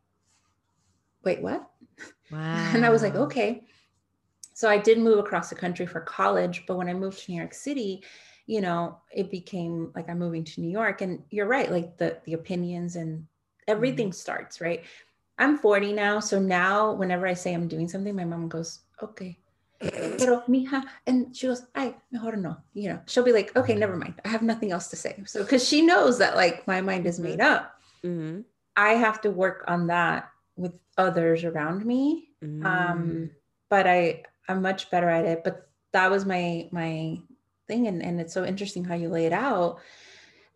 wait, 1.23 1.41
what? 1.41 1.69
wow. 2.32 2.71
And 2.73 2.86
I 2.86 2.89
was 2.89 3.02
like, 3.04 3.15
okay. 3.15 3.63
So 4.54 4.69
I 4.69 4.78
did 4.78 4.99
move 4.99 5.19
across 5.19 5.49
the 5.49 5.56
country 5.56 5.86
for 5.86 6.02
college, 6.02 6.65
but 6.67 6.78
when 6.78 6.89
I 6.89 6.93
moved 6.93 7.19
to 7.25 7.32
New 7.32 7.38
York 7.38 7.54
City, 7.54 8.04
you 8.45 8.62
know, 8.62 8.97
it 9.12 9.30
became 9.32 9.91
like 9.95 10.10
I'm 10.10 10.19
moving 10.19 10.43
to 10.43 10.62
New 10.62 10.69
York. 10.69 11.02
And 11.02 11.23
you're 11.30 11.47
right, 11.47 11.71
like 11.71 11.97
the 11.97 12.19
the 12.25 12.34
opinions 12.34 12.95
and 12.95 13.25
everything 13.67 14.12
starts, 14.12 14.60
right? 14.60 14.84
I'm 15.39 15.58
40 15.58 15.93
now. 15.93 16.19
So 16.19 16.38
now 16.39 16.91
whenever 16.93 17.25
I 17.25 17.34
say 17.34 17.54
I'm 17.54 17.67
doing 17.67 17.88
something, 17.88 18.13
my 18.15 18.25
mom 18.25 18.49
goes, 18.49 18.80
okay. 19.02 19.39
Pero 19.80 20.43
mija, 20.49 20.84
and 21.08 21.34
she 21.36 21.47
goes, 21.47 21.63
ay, 21.73 21.95
mejor 22.12 22.36
no. 22.36 22.58
You 22.73 22.89
know, 22.89 22.99
she'll 23.08 23.23
be 23.23 23.32
like, 23.32 23.56
okay, 23.56 23.73
never 23.73 23.95
mind. 23.95 24.15
I 24.25 24.28
have 24.28 24.41
nothing 24.43 24.71
else 24.73 24.89
to 24.89 24.97
say. 24.97 25.23
So 25.25 25.41
because 25.41 25.65
she 25.65 25.82
knows 25.82 26.19
that 26.19 26.36
like 26.36 26.67
my 26.67 26.82
mind 26.82 27.08
is 27.08 27.17
made 27.19 27.39
up. 27.39 27.80
Mhm. 28.04 28.43
I 28.75 28.99
have 28.99 29.21
to 29.21 29.32
work 29.32 29.63
on 29.67 29.88
that 29.88 30.30
with 30.56 30.73
others 30.97 31.43
around 31.43 31.86
me 31.86 32.25
Mm. 32.43 32.63
um 32.63 33.30
but 33.69 33.86
i 33.86 34.23
i'm 34.47 34.62
much 34.62 34.89
better 34.89 35.10
at 35.10 35.25
it 35.25 35.43
but 35.43 35.67
that 35.91 36.10
was 36.10 36.23
my 36.25 36.69
my 36.71 37.19
thing 37.67 37.88
and, 37.88 38.02
and 38.02 38.21
it's 38.21 38.34
so 38.34 38.45
interesting 38.45 38.86
how 38.86 38.95
you 38.95 39.10
lay 39.10 39.25
it 39.25 39.34
out 39.34 39.80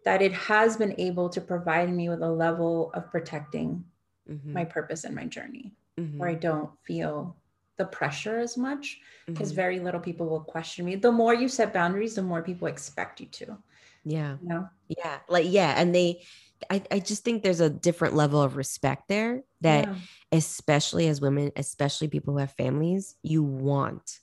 that 0.05 0.21
it 0.21 0.31
has 0.31 0.77
been 0.77 0.95
able 0.97 1.27
to 1.27 1.41
provide 1.41 1.91
me 1.91 2.07
with 2.07 2.21
a 2.21 2.31
level 2.31 2.89
of 2.93 3.11
protecting 3.11 3.83
Mhm. 4.29 4.53
my 4.53 4.65
purpose 4.65 5.03
and 5.03 5.15
my 5.15 5.25
journey 5.25 5.73
Mhm. 5.99 6.17
where 6.17 6.29
i 6.29 6.35
don't 6.35 6.71
feel 6.83 7.35
the 7.77 7.85
pressure 7.85 8.39
as 8.39 8.55
much 8.57 8.99
because 9.25 9.51
Mhm. 9.51 9.55
very 9.55 9.79
little 9.79 9.99
people 9.99 10.27
will 10.27 10.41
question 10.43 10.85
me 10.85 10.95
the 10.95 11.11
more 11.11 11.33
you 11.33 11.47
set 11.47 11.73
boundaries 11.73 12.15
the 12.15 12.21
more 12.21 12.41
people 12.43 12.67
expect 12.67 13.19
you 13.19 13.27
to 13.27 13.57
yeah. 14.03 14.37
you 14.41 14.49
know 14.49 14.69
Yeah. 14.87 15.19
Like, 15.27 15.45
yeah. 15.49 15.73
And 15.77 15.95
they, 15.95 16.23
I, 16.69 16.83
I 16.91 16.99
just 16.99 17.23
think 17.23 17.41
there's 17.41 17.61
a 17.61 17.69
different 17.69 18.15
level 18.15 18.41
of 18.41 18.57
respect 18.57 19.07
there 19.07 19.43
that, 19.61 19.87
Yeah. 19.87 19.95
especially 20.31 21.07
as 21.07 21.21
women, 21.21 21.51
especially 21.55 22.09
people 22.09 22.33
who 22.33 22.39
have 22.39 22.51
families, 22.51 23.15
you 23.23 23.43
want. 23.43 24.19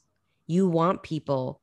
You 0.47 0.69
want 0.69 1.03
people 1.03 1.61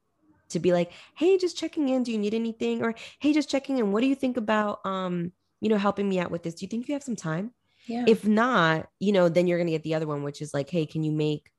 to 0.50 0.60
be 0.60 0.74
like, 0.74 0.92
hey, 1.16 1.38
just 1.38 1.58
checking 1.58 1.90
in. 1.90 2.04
Do 2.04 2.12
you 2.12 2.18
need 2.18 2.34
anything? 2.34 2.82
Or 2.84 2.96
hey, 3.20 3.34
just 3.34 3.50
checking 3.50 3.78
in. 3.78 3.92
What 3.92 4.02
do 4.02 4.08
you 4.08 4.16
think 4.16 4.36
about 4.38 4.86
um, 4.86 5.32
you 5.62 5.70
know, 5.70 5.78
helping 5.78 6.10
me 6.10 6.20
out 6.20 6.32
with 6.32 6.44
this? 6.44 6.56
Do 6.56 6.66
you 6.66 6.70
think 6.70 6.88
you 6.88 6.94
have 6.96 7.04
some 7.04 7.16
time? 7.16 7.54
Yeah 7.88 8.06
If 8.08 8.26
not, 8.28 8.90
you 9.00 9.12
know, 9.12 9.30
then 9.30 9.48
you're 9.48 9.58
gonna 9.58 9.72
get 9.72 9.84
the 9.84 9.96
other 9.96 10.08
one, 10.08 10.24
which 10.24 10.42
is 10.42 10.54
like, 10.54 10.70
hey, 10.70 10.86
can 10.86 11.04
you 11.04 11.12
make, 11.12 11.52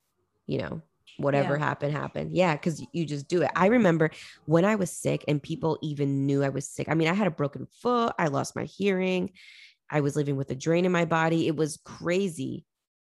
you 0.46 0.58
know, 0.58 0.82
whatever 1.16 1.56
Yeah. 1.56 1.64
happened, 1.64 1.92
happen? 1.92 2.30
Yeah, 2.32 2.54
because 2.54 2.84
you 2.92 3.04
just 3.04 3.28
do 3.28 3.42
it. 3.42 3.50
I 3.56 3.66
remember 3.66 4.10
when 4.46 4.64
I 4.64 4.76
was 4.76 4.90
sick 4.90 5.24
and 5.28 5.42
people 5.42 5.78
even 5.82 6.26
knew 6.26 6.42
I 6.44 6.48
was 6.50 6.68
sick. 6.68 6.88
I 6.88 6.94
mean, 6.94 7.08
I 7.08 7.14
had 7.14 7.26
a 7.26 7.30
broken 7.32 7.66
foot, 7.66 8.14
I 8.18 8.28
lost 8.28 8.56
my 8.56 8.64
hearing, 8.64 9.32
I 9.90 10.00
was 10.00 10.16
living 10.16 10.36
with 10.36 10.50
a 10.50 10.54
drain 10.54 10.84
in 10.84 10.92
my 10.92 11.04
body. 11.04 11.46
It 11.46 11.56
was 11.56 11.78
crazy. 11.84 12.64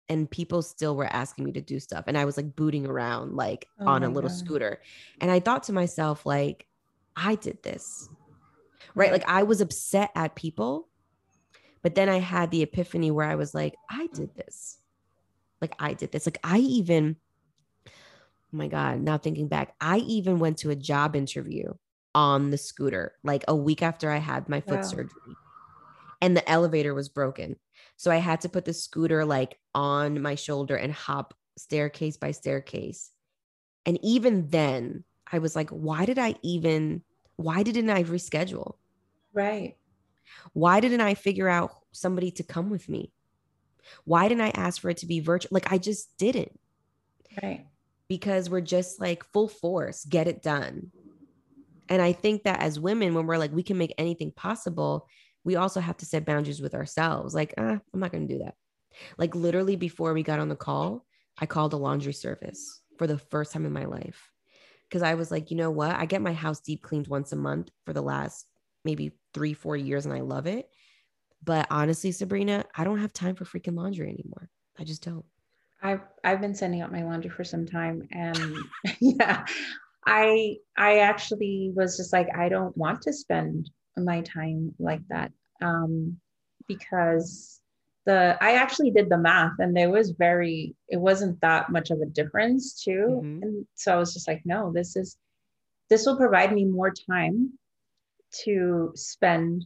And 0.08 0.30
people 0.30 0.64
still 0.64 0.96
were 0.96 1.06
asking 1.06 1.46
me 1.46 1.52
to 1.54 1.62
do 1.62 1.80
stuff. 1.80 2.06
And 2.08 2.18
I 2.18 2.26
was 2.26 2.36
like 2.36 2.56
booting 2.56 2.88
around 2.88 3.36
like 3.36 3.68
Oh 3.80 3.88
on 3.88 4.04
a 4.04 4.10
little 4.10 4.30
God. 4.30 4.36
scooter. 4.38 4.82
And 5.22 5.30
I 5.30 5.40
thought 5.40 5.64
to 5.64 5.74
myself, 5.74 6.26
like, 6.26 6.66
I 7.16 7.36
did 7.36 7.62
this. 7.64 8.10
Right. 8.96 9.12
Right. 9.12 9.12
Like 9.12 9.30
I 9.30 9.44
was 9.44 9.62
upset 9.62 10.12
at 10.16 10.36
people. 10.36 10.89
But 11.82 11.96
then 11.96 12.10
I 12.10 12.20
had 12.20 12.52
the 12.52 12.64
epiphany 12.64 13.12
where 13.12 13.28
I 13.28 13.36
was 13.36 13.54
like, 13.54 13.76
I 13.90 14.08
did 14.14 14.36
this. 14.36 14.78
Like 15.62 15.76
I 15.80 15.94
did 15.94 16.12
this. 16.12 16.26
Like 16.26 16.40
I 16.44 16.60
even, 16.60 17.18
oh 17.88 17.92
my 18.52 18.68
God, 18.68 19.02
now 19.02 19.18
thinking 19.18 19.48
back, 19.48 19.76
I 19.80 19.98
even 20.00 20.40
went 20.40 20.58
to 20.60 20.72
a 20.72 20.76
job 20.76 21.16
interview 21.16 21.74
on 22.16 22.50
the 22.50 22.58
scooter 22.58 23.14
like 23.24 23.44
a 23.48 23.56
week 23.56 23.82
after 23.84 24.10
I 24.10 24.18
had 24.18 24.50
my 24.50 24.62
foot 24.62 24.82
Wow. 24.82 24.90
surgery. 24.90 25.38
And 26.22 26.36
the 26.36 26.50
elevator 26.50 26.94
was 26.94 27.10
broken. 27.10 27.56
So 27.96 28.12
I 28.12 28.18
had 28.18 28.42
to 28.42 28.50
put 28.50 28.66
the 28.66 28.74
scooter 28.74 29.24
like 29.26 29.58
on 29.74 30.22
my 30.22 30.36
shoulder 30.36 30.76
and 30.76 30.92
hop 30.94 31.34
staircase 31.58 32.18
by 32.18 32.32
staircase. 32.32 33.12
And 33.86 34.00
even 34.04 34.48
then, 34.50 35.06
I 35.32 35.40
was 35.40 35.56
like, 35.56 35.70
why 35.70 36.06
did 36.06 36.20
I 36.20 36.36
even, 36.44 37.04
why 37.38 37.64
didn't 37.64 37.90
I 37.90 38.04
reschedule? 38.04 38.76
right 39.34 39.76
Why 40.54 40.80
didn't 40.80 41.02
I 41.02 41.14
figure 41.14 41.50
out 41.50 41.72
somebody 41.92 42.32
to 42.32 42.44
come 42.44 42.70
with 42.70 42.90
me? 42.90 43.12
Why 44.06 44.28
didn't 44.28 44.42
I 44.42 44.50
ask 44.50 44.82
for 44.82 44.90
it 44.90 44.98
to 44.98 45.06
be 45.06 45.20
virtual? 45.20 45.50
Like 45.52 45.72
I 45.72 45.78
just 45.78 46.18
didn't 46.18 46.60
right 47.42 47.66
because 48.10 48.50
we're 48.50 48.60
just 48.60 49.00
like 49.00 49.24
full 49.24 49.48
force, 49.48 50.04
get 50.04 50.28
it 50.28 50.42
done. 50.42 50.92
And 51.88 52.02
I 52.02 52.12
think 52.12 52.44
that 52.44 52.60
as 52.60 52.80
women, 52.80 53.14
when 53.14 53.26
we're 53.26 53.38
like, 53.38 53.54
we 53.54 53.64
can 53.64 53.78
make 53.78 53.94
anything 53.98 54.32
possible, 54.32 55.08
we 55.44 55.56
also 55.56 55.80
have 55.80 55.98
to 55.98 56.06
set 56.06 56.26
boundaries 56.26 56.62
with 56.62 56.74
ourselves. 56.74 57.34
Like, 57.34 57.54
ah, 57.58 57.80
I'm 57.94 58.00
not 58.00 58.12
going 58.12 58.28
to 58.28 58.34
do 58.34 58.44
that. 58.44 58.56
Like, 59.18 59.36
literally, 59.36 59.76
before 59.76 60.14
we 60.14 60.24
got 60.24 60.40
on 60.40 60.50
the 60.50 60.56
call, 60.56 61.06
I 61.40 61.46
called 61.46 61.74
a 61.74 61.78
laundry 61.78 62.14
service 62.14 62.82
for 62.98 63.08
the 63.08 63.18
first 63.18 63.54
time 63.54 63.66
in 63.66 63.72
my 63.72 63.86
life 63.86 64.32
because 64.88 65.04
I 65.04 65.14
was 65.14 65.32
like, 65.32 65.52
you 65.52 65.58
know 65.58 65.72
what? 65.72 65.96
I 65.96 66.06
get 66.06 66.22
my 66.22 66.34
house 66.34 66.60
deep 66.60 66.82
cleaned 66.82 67.08
once 67.08 67.32
a 67.32 67.36
month 67.36 67.70
for 67.86 67.94
the 67.94 68.02
last 68.02 68.46
maybe 68.90 69.12
three, 69.34 69.54
four 69.54 69.78
years, 69.78 70.06
and 70.06 70.16
I 70.16 70.22
love 70.22 70.48
it. 70.48 70.70
But 71.44 71.68
honestly, 71.70 72.12
Sabrina, 72.12 72.66
I 72.76 72.84
don't 72.84 72.98
have 73.00 73.14
time 73.14 73.36
for 73.36 73.46
freaking 73.46 73.76
laundry 73.76 74.10
anymore. 74.10 74.50
I 74.80 74.84
just 74.84 75.04
don't. 75.04 75.26
I've 75.82 76.02
I've 76.24 76.42
been 76.42 76.56
sending 76.56 76.82
out 76.82 76.92
my 76.92 77.04
laundry 77.04 77.30
for 77.30 77.46
some 77.46 77.66
time 77.66 78.06
and 78.12 78.56
yeah 79.00 79.46
I 80.06 80.58
I 80.76 81.00
actually 81.00 81.72
was 81.74 81.96
just 81.96 82.12
like 82.12 82.28
I 82.36 82.50
don't 82.50 82.76
want 82.76 83.02
to 83.04 83.14
spend 83.14 83.70
my 83.96 84.20
time 84.22 84.74
like 84.78 85.02
that 85.08 85.32
um 85.62 86.18
because 86.68 87.62
the 88.06 88.38
I 88.42 88.56
actually 88.56 88.92
did 88.92 89.10
the 89.10 89.18
math 89.18 89.54
and 89.60 89.76
there 89.76 89.90
was 89.90 90.12
very 90.12 90.76
it 90.90 90.98
wasn't 90.98 91.40
that 91.40 91.70
much 91.70 91.92
of 91.92 92.02
a 92.02 92.08
difference 92.08 92.84
too 92.84 93.22
Mhm. 93.24 93.42
and 93.44 93.66
so 93.76 93.94
I 93.94 93.98
was 93.98 94.14
just 94.14 94.28
like 94.28 94.42
no 94.44 94.74
this 94.74 94.98
is 94.98 95.18
this 95.90 96.06
will 96.06 96.18
provide 96.18 96.54
me 96.54 96.66
more 96.66 96.92
time 96.92 97.58
to 98.46 98.92
spend 98.96 99.66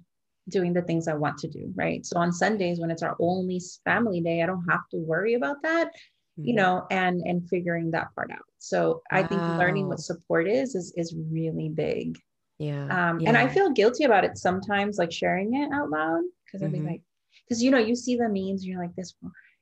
doing 0.49 0.73
the 0.73 0.81
things 0.81 1.07
I 1.07 1.13
want 1.13 1.37
to 1.39 1.47
do 1.47 1.71
right 1.75 2.05
so 2.05 2.17
on 2.19 2.31
Sundays 2.31 2.79
when 2.79 2.91
it's 2.91 3.03
our 3.03 3.15
only 3.19 3.61
family 3.85 4.21
day 4.21 4.41
I 4.41 4.45
don't 4.45 4.65
have 4.69 4.87
to 4.91 4.97
worry 4.97 5.33
about 5.35 5.61
that 5.63 5.91
you 6.43 6.53
Mhm. 6.53 6.55
know 6.55 6.85
and 6.91 7.21
and 7.25 7.47
figuring 7.49 7.91
that 7.91 8.13
part 8.15 8.31
out 8.31 8.45
so 8.59 9.01
i 9.11 9.23
think 9.23 9.45
learning 9.47 9.87
what 9.87 9.99
support 9.99 10.47
is 10.47 10.75
is 10.75 10.93
is 10.97 11.15
really 11.31 11.69
big 11.69 12.17
yeah. 12.59 12.87
um 12.89 13.21
and 13.25 13.37
i 13.37 13.47
feel 13.47 13.69
guilty 13.71 14.03
about 14.03 14.23
it 14.25 14.37
sometimes 14.37 14.97
like 14.97 15.11
sharing 15.11 15.53
it 15.55 15.71
out 15.73 15.89
loud 15.89 16.21
because 16.45 16.61
i'll 16.63 16.69
Mhm. 16.69 16.73
be 16.73 16.81
like 16.81 17.01
because 17.47 17.63
you 17.63 17.71
know 17.71 17.77
you 17.77 17.95
see 17.95 18.15
the 18.15 18.27
memes 18.27 18.61
and 18.61 18.63
you're 18.63 18.81
like 18.81 18.95
this 18.95 19.15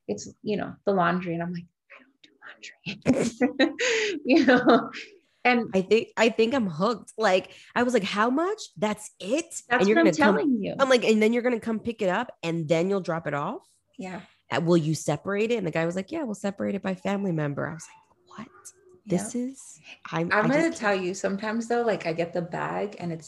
it's 0.07 0.33
you 0.43 0.57
know 0.57 0.73
the 0.85 0.91
laundry 0.91 1.33
and 1.33 1.43
i'm 1.43 1.53
like 1.53 1.65
I 1.91 2.03
don't 2.03 2.21
do 2.23 3.65
laundry. 3.65 3.75
you 4.25 4.45
know, 4.45 4.89
and 5.43 5.69
I 5.73 5.81
think 5.81 6.09
I 6.17 6.29
think 6.29 6.53
I'm 6.53 6.67
hooked. 6.67 7.13
Like 7.17 7.51
I 7.75 7.83
was 7.83 7.93
like, 7.93 8.03
how 8.03 8.29
much? 8.29 8.61
That's 8.77 9.09
it. 9.19 9.45
that's 9.45 9.63
and 9.69 9.79
what 9.79 9.89
I'm 9.89 9.95
gonna 9.95 10.11
come. 10.11 10.35
telling 10.35 10.61
you. 10.61 10.75
I'm 10.79 10.89
like, 10.89 11.03
and 11.03 11.21
then 11.21 11.33
you're 11.33 11.41
gonna 11.41 11.59
come 11.59 11.79
pick 11.79 12.01
it 12.01 12.09
up, 12.09 12.31
and 12.43 12.67
then 12.67 12.89
you'll 12.89 13.01
drop 13.01 13.27
it 13.27 13.33
off. 13.33 13.61
yeah. 13.97 14.21
Uh, 14.51 14.59
Will 14.59 14.77
you 14.77 14.93
separate 14.93 15.49
it? 15.51 15.55
And 15.55 15.65
the 15.65 15.71
guy 15.71 15.85
was 15.85 15.95
like, 15.95 16.11
yeah, 16.11 16.23
we'll 16.23 16.35
separate 16.35 16.75
it 16.75 16.83
by 16.83 16.93
family 16.93 17.31
member. 17.31 17.69
I 17.69 17.73
was 17.73 17.87
like, 17.87 18.37
what? 18.37 18.47
This 19.05 19.33
is. 19.33 19.79
I'm. 20.11 20.29
I'm 20.31 20.47
gonna 20.49 20.71
tell 20.71 20.95
you. 20.95 21.13
Sometimes 21.13 21.67
though, 21.67 21.81
like 21.81 22.05
I 22.05 22.13
get 22.13 22.33
the 22.33 22.41
bag 22.41 22.97
and 22.99 23.11
it 23.11 23.25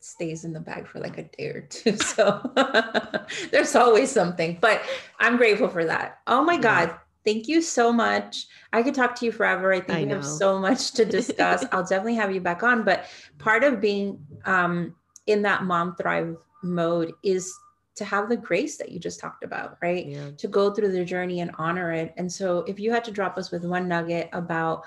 stays 0.00 0.44
in 0.44 0.52
the 0.52 0.60
bag 0.60 0.86
for 0.86 1.00
like 1.00 1.16
a 1.16 1.22
day 1.22 1.46
or 1.46 1.62
two. 1.62 1.96
So 2.02 2.52
there's 3.52 3.74
always 3.74 4.10
something. 4.10 4.58
But 4.60 4.82
I'm 5.18 5.36
grateful 5.36 5.68
for 5.68 5.84
that. 5.86 6.18
Oh 6.26 6.44
my. 6.44 6.58
God. 6.58 6.94
Thank 7.24 7.48
you 7.48 7.62
so 7.62 7.92
much. 7.92 8.46
I 8.72 8.82
could 8.82 8.94
talk 8.94 9.14
to 9.16 9.24
you 9.24 9.32
forever. 9.32 9.72
I 9.72 9.80
think 9.80 9.98
I 9.98 10.04
we 10.04 10.10
have 10.10 10.24
so 10.24 10.58
much 10.58 10.92
to 10.92 11.04
discuss. 11.04 11.64
I'll 11.72 11.82
definitely 11.82 12.16
have 12.16 12.34
you 12.34 12.40
back 12.40 12.62
on. 12.62 12.84
But 12.84 13.06
part 13.38 13.64
of 13.64 13.80
being 13.80 14.24
um, 14.44 14.94
in 15.26 15.40
that 15.42 15.64
mom 15.64 15.96
thrive 15.96 16.36
mode 16.62 17.12
is 17.22 17.54
to 17.94 18.04
have 18.04 18.28
the 18.28 18.36
grace 18.36 18.76
that 18.76 18.90
you 18.90 18.98
just 18.98 19.20
talked 19.20 19.44
about, 19.44 19.78
right? 19.80 20.06
Yeah. 20.06 20.30
to 20.36 20.48
go 20.48 20.72
through 20.72 20.92
the 20.92 21.04
journey 21.04 21.40
and 21.40 21.52
honor 21.58 21.92
it. 21.92 22.12
And 22.16 22.30
so 22.30 22.58
if 22.66 22.80
you 22.80 22.90
had 22.90 23.04
to 23.04 23.10
drop 23.10 23.38
us 23.38 23.50
with 23.50 23.64
one 23.64 23.88
nugget 23.88 24.28
about, 24.32 24.82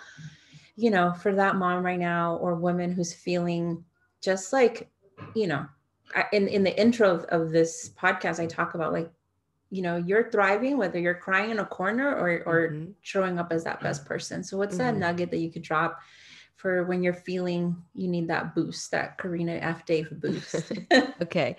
you 0.76 0.91
know, 0.91 1.13
for 1.13 1.34
that 1.34 1.56
mom 1.56 1.86
right 1.86 2.00
now 2.00 2.36
or 2.36 2.56
woman 2.56 2.91
who's 2.91 3.13
feeling 3.13 3.84
just 4.21 4.52
like, 4.52 4.89
you 5.34 5.47
know, 5.47 5.65
in, 6.34 6.47
in 6.47 6.63
the 6.63 6.80
intro 6.80 7.10
of, 7.10 7.23
of 7.26 7.52
this 7.52 7.91
podcast, 7.97 8.39
I 8.39 8.45
talk 8.45 8.76
about 8.76 8.93
like, 8.93 9.10
you 9.69 9.82
know, 9.82 9.97
you're 9.97 10.32
thriving, 10.32 10.77
whether 10.77 10.99
you're 10.99 11.15
crying 11.15 11.51
in 11.51 11.60
a 11.60 11.65
corner 11.65 12.10
or, 12.10 12.43
or 12.45 12.69
Mhm. 12.71 12.93
showing 13.01 13.39
up 13.39 13.51
as 13.51 13.63
that 13.65 13.82
best 13.84 14.06
person. 14.06 14.43
So 14.43 14.58
what's 14.58 14.77
that 14.77 14.95
Mhm. 14.95 14.99
nugget 14.99 15.32
that 15.32 15.39
you 15.39 15.51
could 15.51 15.62
drop 15.62 15.99
for 16.56 16.86
when 16.86 17.03
you're 17.03 17.13
feeling 17.13 17.75
you 17.93 18.08
need 18.08 18.30
that 18.30 18.56
boost, 18.56 18.91
that 18.91 19.17
Karina 19.17 19.53
F. 19.53 19.86
Dave 19.86 20.10
boost? 20.12 20.71
Okay. 21.21 21.58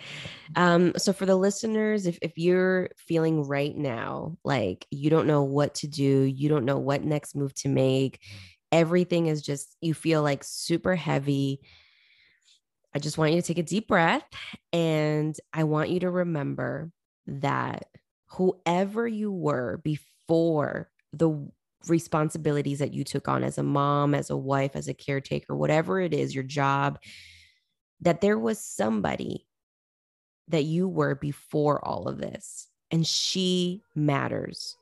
Um, 0.54 0.92
so 0.96 1.12
for 1.12 1.26
the 1.26 1.34
listeners, 1.36 2.06
if, 2.06 2.18
if 2.22 2.38
you're 2.38 2.90
feeling 2.96 3.42
right 3.42 3.76
now 3.76 4.38
like 4.44 4.86
you 4.90 5.10
don't 5.10 5.26
know 5.26 5.42
what 5.42 5.74
to 5.76 5.88
do, 5.88 6.22
you 6.22 6.48
don't 6.48 6.64
know 6.64 6.78
what 6.78 7.02
next 7.02 7.34
move 7.34 7.52
to 7.54 7.68
make, 7.68 8.20
everything 8.70 9.26
is 9.26 9.42
just, 9.42 9.76
you 9.80 9.94
feel 9.94 10.22
like 10.22 10.44
super 10.44 10.94
heavy. 10.94 11.60
I 12.94 13.00
just 13.00 13.18
want 13.18 13.32
you 13.32 13.40
to 13.40 13.46
take 13.46 13.58
a 13.58 13.62
deep 13.62 13.88
breath 13.88 14.24
and 14.72 15.36
I 15.52 15.64
want 15.64 15.90
you 15.90 16.00
to 16.00 16.10
remember 16.10 16.90
that 17.28 17.86
whoever 18.26 19.06
you 19.06 19.30
were 19.30 19.80
before 19.84 20.90
the 21.12 21.48
responsibilities 21.86 22.80
that 22.80 22.92
you 22.92 23.04
took 23.04 23.28
on 23.28 23.44
as 23.44 23.58
a 23.58 23.62
mom, 23.62 24.14
as 24.14 24.30
a 24.30 24.36
wife, 24.36 24.74
as 24.74 24.88
a 24.88 24.94
caretaker, 24.94 25.54
whatever 25.54 26.00
it 26.00 26.12
is, 26.12 26.34
your 26.34 26.44
job, 26.44 26.98
that 28.00 28.20
there 28.20 28.38
was 28.38 28.58
somebody 28.58 29.46
that 30.48 30.64
you 30.64 30.88
were 30.88 31.14
before 31.14 31.84
all 31.84 32.08
of 32.08 32.18
this. 32.18 32.68
And 32.90 33.06
she 33.06 33.82
matters. 33.94 34.76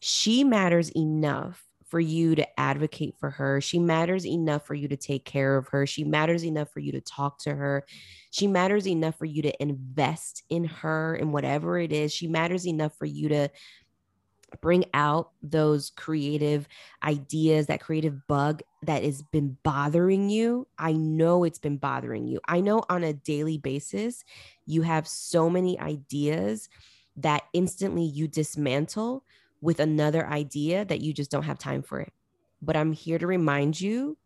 She 0.00 0.44
matters 0.44 0.90
enough 0.90 1.65
for 1.86 2.00
you 2.00 2.34
to 2.34 2.60
advocate 2.60 3.14
for 3.18 3.30
her. 3.30 3.60
She 3.60 3.78
matters 3.78 4.26
enough 4.26 4.66
for 4.66 4.74
you 4.74 4.88
to 4.88 4.96
take 4.96 5.24
care 5.24 5.56
of 5.56 5.68
her. 5.68 5.86
She 5.86 6.04
matters 6.04 6.44
enough 6.44 6.70
for 6.70 6.80
you 6.80 6.92
to 6.92 7.00
talk 7.00 7.38
to 7.40 7.54
her. 7.54 7.86
She 8.30 8.46
matters 8.46 8.88
enough 8.88 9.16
for 9.16 9.24
you 9.24 9.42
to 9.42 9.62
invest 9.62 10.42
in 10.50 10.64
her 10.64 11.14
and 11.14 11.32
whatever 11.32 11.78
it 11.78 11.92
is. 11.92 12.12
She 12.12 12.26
matters 12.26 12.66
enough 12.66 12.96
for 12.98 13.06
you 13.06 13.28
to 13.28 13.48
bring 14.60 14.84
out 14.94 15.30
those 15.42 15.90
creative 15.90 16.68
ideas, 17.02 17.66
that 17.66 17.80
creative 17.80 18.26
bug 18.26 18.62
that 18.82 19.02
has 19.02 19.22
been 19.22 19.56
bothering 19.62 20.28
you. 20.28 20.66
I 20.78 20.92
know 20.92 21.44
it's 21.44 21.58
been 21.58 21.76
bothering 21.76 22.26
you. 22.26 22.40
I 22.46 22.60
know 22.60 22.82
on 22.88 23.04
a 23.04 23.12
daily 23.12 23.58
basis, 23.58 24.24
you 24.64 24.82
have 24.82 25.06
so 25.06 25.50
many 25.50 25.78
ideas 25.78 26.68
that 27.16 27.44
instantly 27.52 28.04
you 28.04 28.28
dismantle 28.28 29.24
with 29.66 29.80
another 29.80 30.24
idea 30.28 30.84
that 30.84 31.00
you 31.00 31.12
just 31.12 31.28
don't 31.28 31.42
have 31.42 31.58
time 31.58 31.82
for 31.82 31.98
it. 31.98 32.12
But 32.62 32.76
I'm 32.76 32.92
here 32.92 33.18
to 33.18 33.26
remind 33.26 33.80
you 33.80 34.16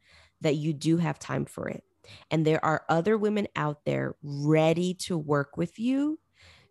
that 0.43 0.57
you 0.57 0.75
do 0.75 0.99
have 0.99 1.19
time 1.19 1.47
for 1.47 1.67
it. 1.67 1.83
And 2.31 2.47
there 2.47 2.63
are 2.63 2.85
other 2.91 3.17
women 3.17 3.49
out 3.57 3.87
there 3.87 4.17
ready 4.23 4.93
to 5.07 5.17
work 5.17 5.57
with 5.57 5.79
you 5.79 6.19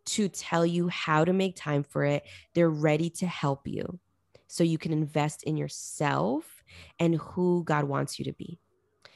to 0.05 0.29
tell 0.29 0.67
you 0.67 0.87
how 0.87 1.25
to 1.25 1.33
make 1.33 1.55
time 1.55 1.81
for 1.81 2.05
it. 2.05 2.21
They're 2.53 2.69
ready 2.69 3.09
to 3.09 3.25
help 3.25 3.67
you 3.67 3.99
so 4.45 4.63
you 4.63 4.77
can 4.77 4.93
invest 4.93 5.41
in 5.43 5.57
yourself 5.57 6.63
and 6.99 7.15
who 7.15 7.63
God 7.63 7.85
wants 7.85 8.19
you 8.19 8.25
to 8.25 8.33
be. 8.33 8.59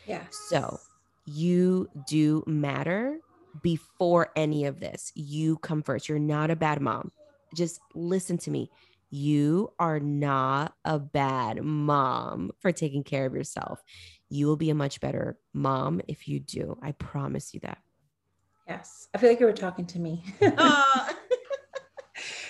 yeah. 0.07 0.23
So 0.31 0.79
you 1.27 1.89
do 2.07 2.43
matter 2.47 3.19
before 3.61 4.31
any 4.35 4.65
of 4.65 4.79
this. 4.79 5.11
You 5.13 5.57
come 5.57 5.83
first. 5.83 6.09
You're 6.09 6.17
not 6.17 6.49
a 6.49 6.55
bad 6.55 6.81
mom. 6.81 7.11
Just 7.55 7.79
listen 7.93 8.39
to 8.39 8.49
me. 8.49 8.71
You 9.15 9.71
are 9.77 9.99
not 9.99 10.73
a 10.83 10.97
bad 10.97 11.63
mom 11.63 12.49
for 12.61 12.71
taking 12.71 13.03
care 13.03 13.27
of 13.27 13.35
yourself. 13.35 13.79
You 14.27 14.47
will 14.47 14.55
be 14.55 14.71
a 14.71 14.75
much 14.75 14.99
better 15.01 15.37
mom 15.53 16.01
if 16.07 16.27
you 16.27 16.39
do. 16.39 16.79
I 16.81 16.93
promise 16.93 17.53
you 17.53 17.59
that. 17.59 17.77
Yes. 18.67 19.09
I 19.13 19.19
feel 19.19 19.29
like 19.29 19.39
you 19.39 19.45
were 19.45 19.53
talking 19.53 19.85
to 19.85 19.99
me. 19.99 20.23
Ah. 20.57 21.15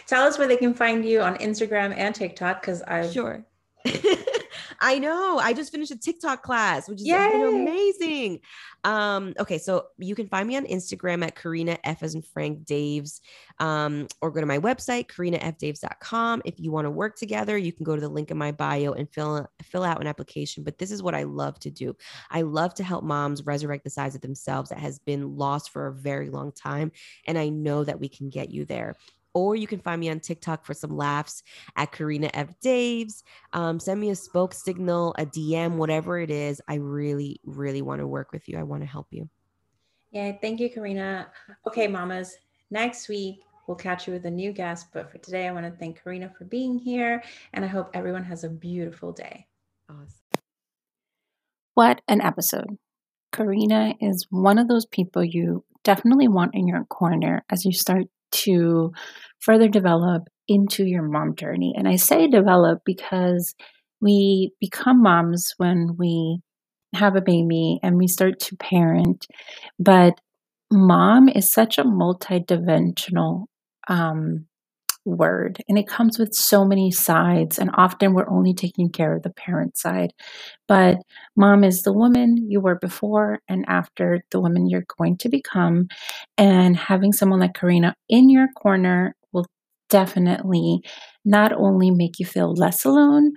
Tell 0.07 0.23
us 0.23 0.37
where 0.37 0.47
they 0.47 0.55
can 0.55 0.73
find 0.73 1.03
you 1.03 1.19
on 1.19 1.35
Instagram 1.39 1.93
and 1.97 2.15
TikTok 2.15 2.61
because 2.61 2.81
I 2.81 3.09
Sure. 3.09 3.45
I 4.83 4.99
know. 4.99 5.39
I 5.39 5.53
just 5.53 5.71
finished 5.71 5.91
a 5.91 5.97
TikTok 5.97 6.43
class, 6.43 6.89
which 6.89 6.99
is 6.99 7.07
Yay. 7.07 7.41
amazing. 7.41 8.41
Um, 8.83 9.33
okay, 9.39 9.57
so 9.57 9.85
you 9.97 10.13
can 10.13 10.27
find 10.27 10.45
me 10.45 10.57
on 10.57 10.65
Instagram 10.65 11.23
at 11.23 11.35
Karina 11.35 11.77
F 11.85 12.03
as 12.03 12.15
in 12.15 12.21
Frank 12.21 12.65
Daves, 12.65 13.21
um, 13.59 14.09
or 14.21 14.29
go 14.29 14.41
to 14.41 14.45
my 14.45 14.59
website, 14.59 15.07
karinafdaves.com. 15.07 16.41
If 16.43 16.59
you 16.59 16.69
want 16.69 16.83
to 16.83 16.91
work 16.91 17.15
together, 17.15 17.57
you 17.57 17.71
can 17.71 17.85
go 17.85 17.95
to 17.95 18.01
the 18.01 18.09
link 18.09 18.29
in 18.29 18.37
my 18.37 18.51
bio 18.51 18.91
and 18.91 19.09
fill 19.09 19.47
fill 19.63 19.85
out 19.85 20.01
an 20.01 20.07
application. 20.07 20.65
But 20.65 20.77
this 20.77 20.91
is 20.91 21.01
what 21.01 21.15
I 21.15 21.23
love 21.23 21.57
to 21.61 21.71
do. 21.71 21.95
I 22.29 22.41
love 22.41 22.73
to 22.75 22.83
help 22.83 23.05
moms 23.05 23.45
resurrect 23.45 23.85
the 23.85 23.89
size 23.89 24.15
of 24.15 24.21
themselves 24.21 24.69
that 24.69 24.79
has 24.79 24.99
been 24.99 25.37
lost 25.37 25.69
for 25.71 25.87
a 25.87 25.93
very 25.93 26.29
long 26.29 26.51
time. 26.51 26.91
And 27.25 27.37
I 27.37 27.47
know 27.47 27.85
that 27.85 28.01
we 28.01 28.09
can 28.09 28.29
get 28.29 28.51
you 28.51 28.65
there. 28.65 28.97
Or 29.33 29.55
you 29.55 29.65
can 29.65 29.79
find 29.79 29.99
me 29.99 30.09
on 30.09 30.19
TikTok 30.19 30.65
for 30.65 30.73
some 30.73 30.95
laughs 30.95 31.41
at 31.75 31.91
Karina 31.91 32.29
F. 32.33 32.49
Daves. 32.63 33.23
Um, 33.53 33.79
send 33.79 33.99
me 33.99 34.11
a 34.11 34.15
spoke 34.15 34.53
signal, 34.53 35.15
a 35.17 35.25
DM, 35.25 35.77
whatever 35.77 36.19
it 36.19 36.29
is. 36.29 36.61
I 36.67 36.75
really, 36.75 37.39
really 37.43 37.81
want 37.81 37.99
to 37.99 38.07
work 38.07 38.31
with 38.31 38.47
you. 38.47 38.57
I 38.59 38.63
want 38.63 38.83
to 38.83 38.87
help 38.87 39.07
you. 39.11 39.29
yeah, 40.11 40.33
thank 40.41 40.59
you, 40.59 40.69
Karina. 40.69 41.27
Okay, 41.67 41.87
mamas. 41.87 42.35
Next 42.69 43.09
week 43.09 43.41
we'll 43.67 43.75
catch 43.75 44.07
you 44.07 44.13
with 44.13 44.25
a 44.25 44.31
new 44.31 44.51
guest. 44.51 44.87
But 44.93 45.11
for 45.11 45.17
today, 45.17 45.47
I 45.47 45.51
want 45.51 45.65
to 45.65 45.71
thank 45.79 46.03
Karina 46.03 46.31
for 46.37 46.45
being 46.45 46.77
here, 46.77 47.23
and 47.53 47.63
I 47.63 47.67
hope 47.67 47.89
everyone 47.93 48.23
has 48.23 48.43
a 48.43 48.49
beautiful 48.49 49.11
day. 49.11 49.47
Awesome. 49.89 50.07
What 51.75 52.01
an 52.07 52.21
episode. 52.21 52.77
Karina 53.31 53.95
is 53.99 54.27
one 54.29 54.59
of 54.59 54.67
those 54.67 54.85
people 54.85 55.23
you 55.23 55.65
definitely 55.83 56.27
want 56.27 56.53
in 56.53 56.67
your 56.67 56.85
corner 56.85 57.43
as 57.49 57.65
you 57.65 57.73
start 57.73 58.05
to 58.43 58.91
further 59.39 59.67
develop 59.67 60.23
into 60.47 60.85
your 60.85 61.03
mom 61.03 61.35
journey. 61.35 61.73
And 61.77 61.87
I 61.87 61.95
say 61.95 62.27
develop 62.27 62.79
because 62.85 63.53
we 64.01 64.51
become 64.59 65.01
moms 65.01 65.53
when 65.57 65.95
we 65.97 66.39
have 66.93 67.15
a 67.15 67.21
baby 67.21 67.79
and 67.81 67.97
we 67.97 68.07
start 68.07 68.39
to 68.39 68.55
parent, 68.57 69.25
but 69.79 70.13
mom 70.71 71.29
is 71.29 71.51
such 71.51 71.77
a 71.77 71.83
multidimensional 71.83 73.45
um, 73.87 74.45
word 75.05 75.57
and 75.67 75.77
it 75.77 75.87
comes 75.87 76.17
with 76.17 76.33
so 76.33 76.65
many 76.65 76.91
sides 76.91 77.59
and 77.59 77.69
often 77.75 78.13
we're 78.13 78.29
only 78.29 78.53
taking 78.53 78.89
care 78.89 79.15
of 79.15 79.23
the 79.23 79.31
parent 79.31 79.77
side. 79.77 80.13
But 80.67 80.97
mom 81.35 81.63
is 81.63 81.81
the 81.81 81.93
woman 81.93 82.49
you 82.49 82.61
were 82.61 82.79
before 82.79 83.39
and 83.47 83.65
after 83.67 84.23
the 84.31 84.39
woman 84.39 84.69
you're 84.69 84.85
going 84.97 85.17
to 85.17 85.29
become 85.29 85.87
and 86.37 86.77
having 86.77 87.13
someone 87.13 87.39
like 87.39 87.53
karina 87.53 87.95
in 88.09 88.29
your 88.29 88.47
corner 88.57 89.15
will 89.31 89.45
definitely 89.89 90.79
not 91.25 91.51
only 91.53 91.91
make 91.91 92.19
you 92.19 92.25
feel 92.25 92.53
less 92.53 92.85
alone 92.85 93.33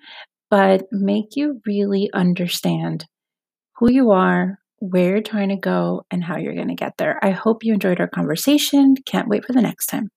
but 0.51 0.85
make 0.93 1.35
you 1.35 1.61
really 1.67 2.09
understand 2.15 3.05
who 3.77 3.91
you 3.91 4.11
are 4.11 4.59
where 4.79 5.11
you're 5.11 5.23
trying 5.23 5.49
to 5.49 5.57
go 5.57 6.05
and 6.11 6.23
how 6.23 6.37
you're 6.37 6.55
going 6.55 6.69
to 6.69 6.75
get 6.75 6.99
there. 6.99 7.19
I 7.25 7.31
hope 7.31 7.65
you 7.65 7.73
enjoyed 7.73 7.99
our 7.99 8.09
conversation. 8.09 8.95
Can't 9.07 9.29
wait 9.29 9.45
for 9.45 9.55
the 9.55 9.63
next 9.63 9.87
time 9.87 10.11